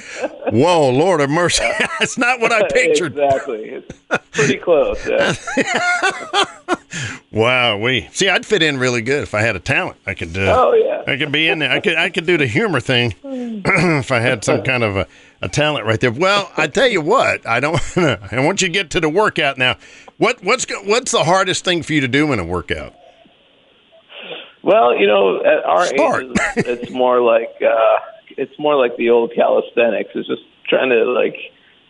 "Whoa, 0.50 0.90
Lord 0.90 1.20
of 1.20 1.30
mercy!" 1.30 1.64
That's 1.98 2.18
not 2.18 2.40
what 2.40 2.52
I 2.52 2.66
pictured. 2.72 3.12
exactly. 3.18 3.82
It's 4.10 4.28
pretty 4.32 4.56
close. 4.58 5.06
Yeah. 5.08 5.34
Wow, 7.32 7.76
we 7.78 8.08
see. 8.12 8.30
I'd 8.30 8.46
fit 8.46 8.62
in 8.62 8.78
really 8.78 9.02
good 9.02 9.22
if 9.22 9.34
I 9.34 9.42
had 9.42 9.56
a 9.56 9.60
talent. 9.60 9.98
I 10.06 10.14
could. 10.14 10.36
Uh, 10.38 10.54
Oh 10.56 10.72
yeah. 10.72 11.02
I 11.06 11.18
could 11.18 11.30
be 11.30 11.48
in 11.48 11.58
there. 11.58 11.70
I 11.70 11.80
could. 11.80 11.94
I 11.96 12.08
could 12.08 12.24
do 12.24 12.38
the 12.38 12.46
humor 12.46 12.80
thing 12.80 13.14
if 13.24 14.10
I 14.10 14.20
had 14.20 14.42
some 14.44 14.62
kind 14.62 14.82
of 14.82 14.96
a, 14.96 15.06
a 15.42 15.48
talent 15.48 15.84
right 15.84 16.00
there. 16.00 16.10
Well, 16.12 16.50
I 16.56 16.66
tell 16.66 16.86
you 16.88 17.02
what. 17.02 17.46
I 17.46 17.60
don't. 17.60 17.78
I 17.98 18.40
want 18.40 18.62
you 18.62 18.68
to 18.68 18.72
get 18.72 18.88
to 18.90 19.00
the 19.00 19.10
workout 19.10 19.58
now. 19.58 19.76
What 20.16 20.42
what's 20.42 20.64
what's 20.84 21.12
the 21.12 21.24
hardest 21.24 21.62
thing 21.64 21.82
for 21.82 21.92
you 21.92 22.00
to 22.00 22.08
do 22.08 22.32
in 22.32 22.38
a 22.38 22.44
workout? 22.44 22.94
Well, 24.66 24.98
you 24.98 25.06
know, 25.06 25.38
at 25.44 25.64
our 25.64 25.86
Start. 25.86 26.24
age, 26.24 26.32
it's, 26.56 26.90
more 26.90 27.20
like 27.20 27.54
uh, 27.62 27.98
it's 28.30 28.58
more 28.58 28.74
like 28.74 28.96
the 28.96 29.10
old 29.10 29.32
calisthenics. 29.32 30.10
It's 30.12 30.26
just 30.26 30.42
trying 30.68 30.90
to 30.90 31.04
like 31.04 31.36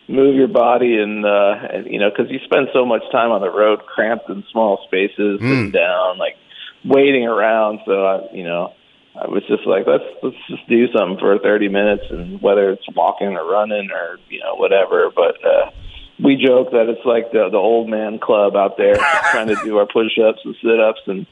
move 0.09 0.37
your 0.37 0.49
body 0.49 0.99
and 0.99 1.25
uh, 1.25 1.55
and 1.73 1.87
you 1.87 1.99
know, 1.99 2.11
because 2.11 2.31
you 2.31 2.39
spend 2.45 2.69
so 2.75 2.85
much 2.85 3.01
time 3.11 3.31
on 3.31 3.41
the 3.41 3.49
road, 3.49 3.81
cramped 3.87 4.29
in 4.29 4.45
small 4.53 4.85
spaces, 4.87 5.41
sitting 5.41 5.71
down, 5.71 6.19
like 6.19 6.37
waiting 6.85 7.27
around. 7.27 7.81
So 7.87 8.05
I, 8.05 8.35
you 8.35 8.45
know, 8.45 8.75
I 9.19 9.27
was 9.27 9.43
just 9.49 9.67
like, 9.67 9.87
let's 9.87 10.05
let's 10.23 10.37
just 10.47 10.69
do 10.69 10.87
something 10.93 11.19
for 11.19 11.39
30 11.39 11.71
minutes, 11.71 12.05
and 12.11 12.43
whether 12.43 12.69
it's 12.69 12.85
walking 12.95 13.29
or 13.29 13.51
running 13.51 13.89
or 13.91 14.19
you 14.29 14.41
know 14.41 14.55
whatever, 14.55 15.11
but. 15.17 15.43
uh 15.45 15.71
we 16.19 16.35
joke 16.35 16.71
that 16.71 16.89
it's 16.89 17.05
like 17.05 17.31
the 17.33 17.51
the 17.51 17.59
old 17.59 17.91
man 17.91 18.19
club 18.19 18.57
out 18.57 18.79
there 18.79 18.95
trying 19.33 19.49
to 19.49 19.57
do 19.63 19.77
our 19.77 19.85
push 19.85 20.17
ups 20.19 20.41
and 20.47 20.57
sit 20.63 20.81
ups 20.81 21.03
and 21.07 21.27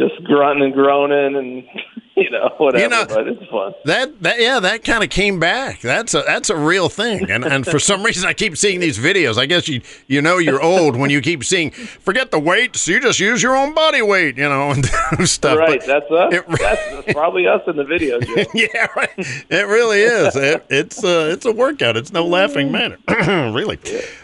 just 0.00 0.24
grunting 0.24 0.64
and 0.64 0.72
groaning 0.72 1.36
and 1.36 1.64
you 2.16 2.30
know 2.30 2.52
whatever. 2.58 2.82
You 2.84 2.88
know- 2.90 3.06
but 3.08 3.26
it's 3.28 3.44
fun. 3.50 3.74
That 3.84 4.20
that 4.22 4.40
yeah, 4.40 4.60
that 4.60 4.84
kind 4.84 5.02
of 5.04 5.10
came 5.10 5.38
back. 5.40 5.80
That's 5.80 6.12
a 6.14 6.22
that's 6.26 6.50
a 6.50 6.56
real 6.56 6.88
thing. 6.88 7.30
And 7.30 7.44
and 7.44 7.64
for 7.66 7.78
some 7.78 8.02
reason 8.02 8.28
I 8.28 8.32
keep 8.34 8.56
seeing 8.56 8.80
these 8.80 8.98
videos. 8.98 9.38
I 9.38 9.46
guess 9.46 9.68
you 9.68 9.80
you 10.06 10.20
know 10.20 10.38
you're 10.38 10.60
old 10.62 10.96
when 10.96 11.10
you 11.10 11.20
keep 11.20 11.44
seeing 11.44 11.70
forget 11.70 12.30
the 12.30 12.38
weights, 12.38 12.86
you 12.88 13.00
just 13.00 13.20
use 13.20 13.42
your 13.42 13.56
own 13.56 13.74
body 13.74 14.02
weight, 14.02 14.36
you 14.36 14.48
know, 14.48 14.70
and 14.70 14.84
stuff. 15.28 15.58
Right, 15.58 15.80
But- 15.80 15.86
that's 15.86 16.10
us. 16.10 16.32
it- 16.34 16.58
that's, 16.58 16.90
that's 16.90 17.12
probably 17.12 17.46
us 17.46 17.62
in 17.66 17.76
the 17.76 17.84
video. 17.84 18.20
Joe. 18.20 18.34
yeah, 18.54 18.86
right. 18.96 19.10
It 19.16 19.66
really 19.66 20.00
is. 20.00 20.36
It, 20.36 20.64
it's 20.68 21.02
uh, 21.02 21.30
it's 21.32 21.46
a 21.46 21.52
workout. 21.52 21.96
It's 21.96 22.12
no 22.12 22.26
laughing 22.26 22.70
matter. 22.72 22.98
really. 23.08 23.78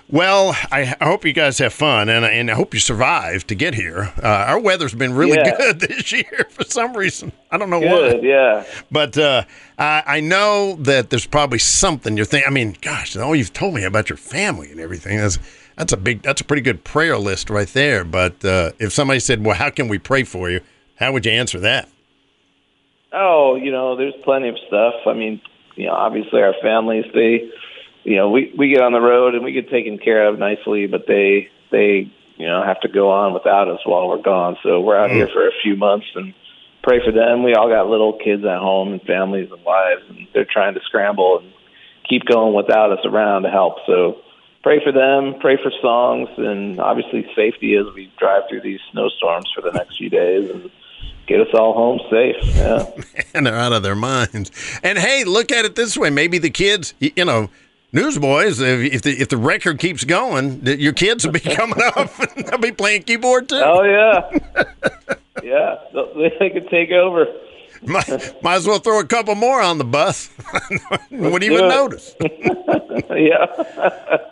Well, 0.09 0.51
I, 0.71 0.95
I 1.01 1.05
hope 1.07 1.25
you 1.25 1.33
guys 1.33 1.59
have 1.59 1.73
fun, 1.73 2.09
and 2.09 2.25
and 2.25 2.51
I 2.51 2.55
hope 2.55 2.75
you 2.75 2.81
survive 2.81 3.47
to 3.49 3.55
get 3.55 3.75
here. 3.75 4.13
Uh, 4.23 4.27
our 4.49 4.61
weather's 4.61 4.95
been 4.95 5.15
really 5.15 5.37
Yeah. 5.37 5.57
good 5.57 5.81
this 5.81 6.13
year 6.13 6.47
for 6.51 6.65
some 6.65 6.97
reason. 6.97 7.33
I 7.51 7.59
don't 7.59 7.71
know 7.71 7.76
why. 7.81 8.11
Good, 8.13 8.25
yeah. 8.25 8.65
But 8.91 9.17
uh, 9.19 9.45
I, 9.79 10.03
I 10.07 10.21
know 10.21 10.77
that 10.81 11.11
there's 11.11 11.27
probably 11.27 11.59
something 11.59 12.17
you're 12.17 12.27
thinking. 12.27 12.49
I 12.49 12.53
mean, 12.53 12.77
gosh, 12.81 13.17
all 13.17 13.35
you've 13.35 13.53
told 13.53 13.75
me 13.75 13.85
about 13.85 14.09
your 14.09 14.17
family 14.17 14.71
and 14.71 14.81
everything 14.81 15.19
is 15.19 15.39
that's 15.77 15.93
a 15.93 15.97
big, 15.97 16.23
that's 16.23 16.41
a 16.41 16.45
pretty 16.45 16.63
good 16.63 16.85
prayer 16.85 17.19
list 17.19 17.51
right 17.51 17.69
there. 17.69 18.05
But 18.05 18.45
uh, 18.45 18.73
if 18.79 18.93
somebody 18.93 19.21
said, 19.21 19.45
"Well, 19.45 19.57
how 19.57 19.71
can 19.71 19.89
we 19.89 19.99
pray 19.99 20.25
for 20.25 20.51
you?" 20.51 20.61
How 20.97 21.13
would 21.13 21.27
you 21.27 21.33
answer 21.33 21.61
that? 21.61 21.89
Oh, 23.13 23.55
you 23.55 23.71
know, 23.71 23.97
there's 23.97 24.15
plenty 24.25 24.49
of 24.49 24.57
stuff. 24.67 24.95
I 25.07 25.13
mean, 25.15 25.41
you 25.77 25.87
know, 25.87 25.93
obviously 25.93 26.43
our 26.43 26.55
families, 26.63 27.05
they, 27.15 27.51
you 28.05 28.17
know, 28.17 28.31
we 28.31 28.53
we 28.57 28.71
get 28.71 28.83
on 28.83 28.93
the 28.93 29.01
road 29.01 29.35
and 29.35 29.45
we 29.45 29.53
get 29.53 29.71
taken 29.71 29.99
care 29.99 30.27
of 30.27 30.39
nicely, 30.39 30.87
but 30.87 31.07
they 31.07 31.49
they 31.71 32.11
you 32.37 32.47
know 32.47 32.63
have 32.65 32.81
to 32.81 32.89
go 32.89 33.11
on 33.11 33.33
without 33.33 33.69
us 33.69 33.81
while 33.85 34.09
we're 34.09 34.23
gone. 34.23 34.57
So 34.63 34.81
we're 34.81 34.99
out 34.99 35.11
here 35.11 35.29
for 35.29 35.47
a 35.47 35.53
few 35.63 35.77
months 35.77 36.07
and 36.15 36.35
pray 36.87 37.01
for 37.05 37.11
them. 37.11 37.43
We 37.43 37.55
all 37.55 37.69
got 37.69 37.89
little 37.89 38.13
kids 38.13 38.45
at 38.45 38.59
home 38.59 38.93
and 38.93 39.03
families 39.03 39.51
and 39.51 39.63
wives, 39.65 40.03
and 40.09 40.29
they're 40.33 40.47
trying 40.49 40.75
to 40.75 40.81
scramble 40.87 41.41
and 41.41 41.53
keep 42.09 42.25
going 42.25 42.55
without 42.55 42.93
us 42.93 43.05
around 43.05 43.43
to 43.43 43.51
help. 43.51 43.79
So 43.87 44.19
pray 44.63 44.81
for 44.85 44.93
them, 44.93 45.35
pray 45.41 45.57
for 45.61 45.73
songs, 45.83 46.29
and 46.39 46.79
obviously 46.79 47.27
safety 47.35 47.75
as 47.75 47.93
we 47.93 48.13
drive 48.19 48.45
through 48.49 48.61
these 48.61 48.79
snowstorms 48.93 49.51
for 49.53 49.63
the 49.63 49.73
next 49.73 49.99
few 49.99 50.09
days 50.09 50.49
and 50.49 50.71
get 51.27 51.41
us 51.41 51.49
all 51.55 51.75
home 51.75 51.99
safe. 52.09 52.37
Yeah. 52.55 52.87
and 53.35 53.45
they're 53.45 53.57
out 53.57 53.73
of 53.73 53.83
their 53.83 53.97
minds. 53.97 54.53
And 54.85 54.97
hey, 54.97 55.25
look 55.25 55.51
at 55.51 55.65
it 55.65 55.75
this 55.75 55.97
way: 55.97 56.11
maybe 56.11 56.39
the 56.39 56.51
kids, 56.51 56.95
you 57.01 57.25
know, 57.25 57.51
newsboys, 57.93 58.61
if, 58.61 58.95
if 58.95 59.03
the 59.03 59.11
if 59.11 59.29
the 59.29 59.37
record 59.37 59.81
keeps 59.81 60.05
going, 60.05 60.65
your 60.65 60.93
kids 60.93 61.27
will 61.27 61.33
be 61.33 61.41
coming 61.57 61.83
up 61.97 62.37
and 62.37 62.47
they'll 62.47 62.59
be 62.59 62.71
playing 62.71 63.03
keyboard 63.03 63.49
too. 63.49 63.61
Oh 63.61 63.83
yeah, 63.83 64.65
yeah. 65.47 65.77
They 66.41 66.51
could 66.51 66.69
take 66.71 66.91
over. 66.91 67.27
Might, 67.83 68.43
might 68.43 68.55
as 68.55 68.67
well 68.67 68.79
throw 68.79 69.01
a 69.01 69.05
couple 69.07 69.35
more 69.35 69.61
on 69.61 69.77
the 69.77 69.85
bus. 69.85 70.31
Wouldn't 71.11 71.43
even 71.45 71.69
notice. 71.69 72.15
yeah. 73.11 73.47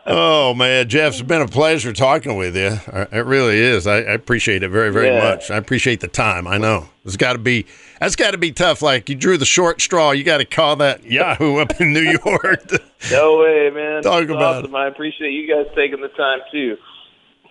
Oh 0.06 0.54
man, 0.54 0.88
Jeff, 0.88 1.12
it's 1.12 1.22
been 1.22 1.42
a 1.42 1.46
pleasure 1.48 1.92
talking 1.92 2.36
with 2.36 2.56
you. 2.56 2.78
Uh, 2.90 3.04
It 3.12 3.26
really 3.26 3.58
is. 3.58 3.86
I, 3.86 3.96
I 3.96 4.12
appreciate 4.14 4.62
it 4.62 4.70
very, 4.70 4.90
very 4.90 5.08
Yeah. 5.08 5.22
much. 5.30 5.50
I 5.50 5.56
appreciate 5.58 6.00
the 6.00 6.08
time. 6.08 6.46
I 6.46 6.56
know 6.56 6.88
it's 7.04 7.18
got 7.18 7.34
to 7.34 7.38
be 7.38 7.66
that's 8.00 8.16
got 8.16 8.30
to 8.30 8.38
be 8.38 8.50
tough. 8.50 8.80
Like 8.80 9.10
you 9.10 9.14
drew 9.14 9.36
the 9.36 9.44
short 9.44 9.82
straw. 9.82 10.12
You 10.12 10.24
got 10.24 10.38
to 10.38 10.46
call 10.46 10.76
that 10.76 11.04
Yahoo 11.04 11.58
up 11.58 11.78
in 11.80 11.92
New 11.92 12.00
York. 12.24 12.62
No 13.10 13.38
way, 13.40 13.70
man. 13.74 14.02
Talk 14.02 14.24
about 14.30 14.64
awesome. 14.64 14.74
I 14.74 14.86
appreciate 14.88 15.32
you 15.32 15.46
guys 15.54 15.66
taking 15.76 16.00
the 16.00 16.08
time 16.08 16.38
too. 16.50 16.78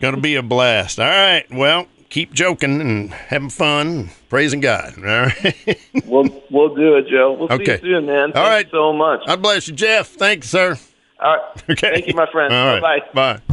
Going 0.01 0.15
to 0.15 0.21
be 0.21 0.35
a 0.35 0.41
blast. 0.43 0.99
All 0.99 1.05
right. 1.05 1.45
Well, 1.51 1.85
keep 2.13 2.31
joking 2.31 2.79
and 2.79 3.11
having 3.11 3.49
fun, 3.49 3.87
and 3.87 4.09
praising 4.29 4.59
God. 4.61 4.93
All 4.97 5.03
right. 5.03 5.79
we'll 6.05 6.43
we'll 6.51 6.75
do 6.75 6.95
it, 6.95 7.07
Joe. 7.09 7.33
We'll 7.37 7.51
Okay. 7.51 7.79
see 7.79 7.87
you 7.87 7.95
soon, 7.97 8.05
man. 8.05 8.31
Thank 8.31 8.37
All 8.37 8.49
right. 8.49 8.67
so 8.71 8.93
much. 8.93 9.21
God 9.25 9.41
bless 9.41 9.67
you, 9.67 9.73
Jeff. 9.73 10.09
Thanks, 10.09 10.49
sir. 10.49 10.77
All 11.19 11.35
right. 11.35 11.63
Okay. 11.69 11.91
Thank 11.93 12.07
you, 12.07 12.13
my 12.13 12.29
friend. 12.31 12.53
All 12.53 12.79
right. 12.79 13.03
Bye. 13.13 13.37
Bye. 13.39 13.52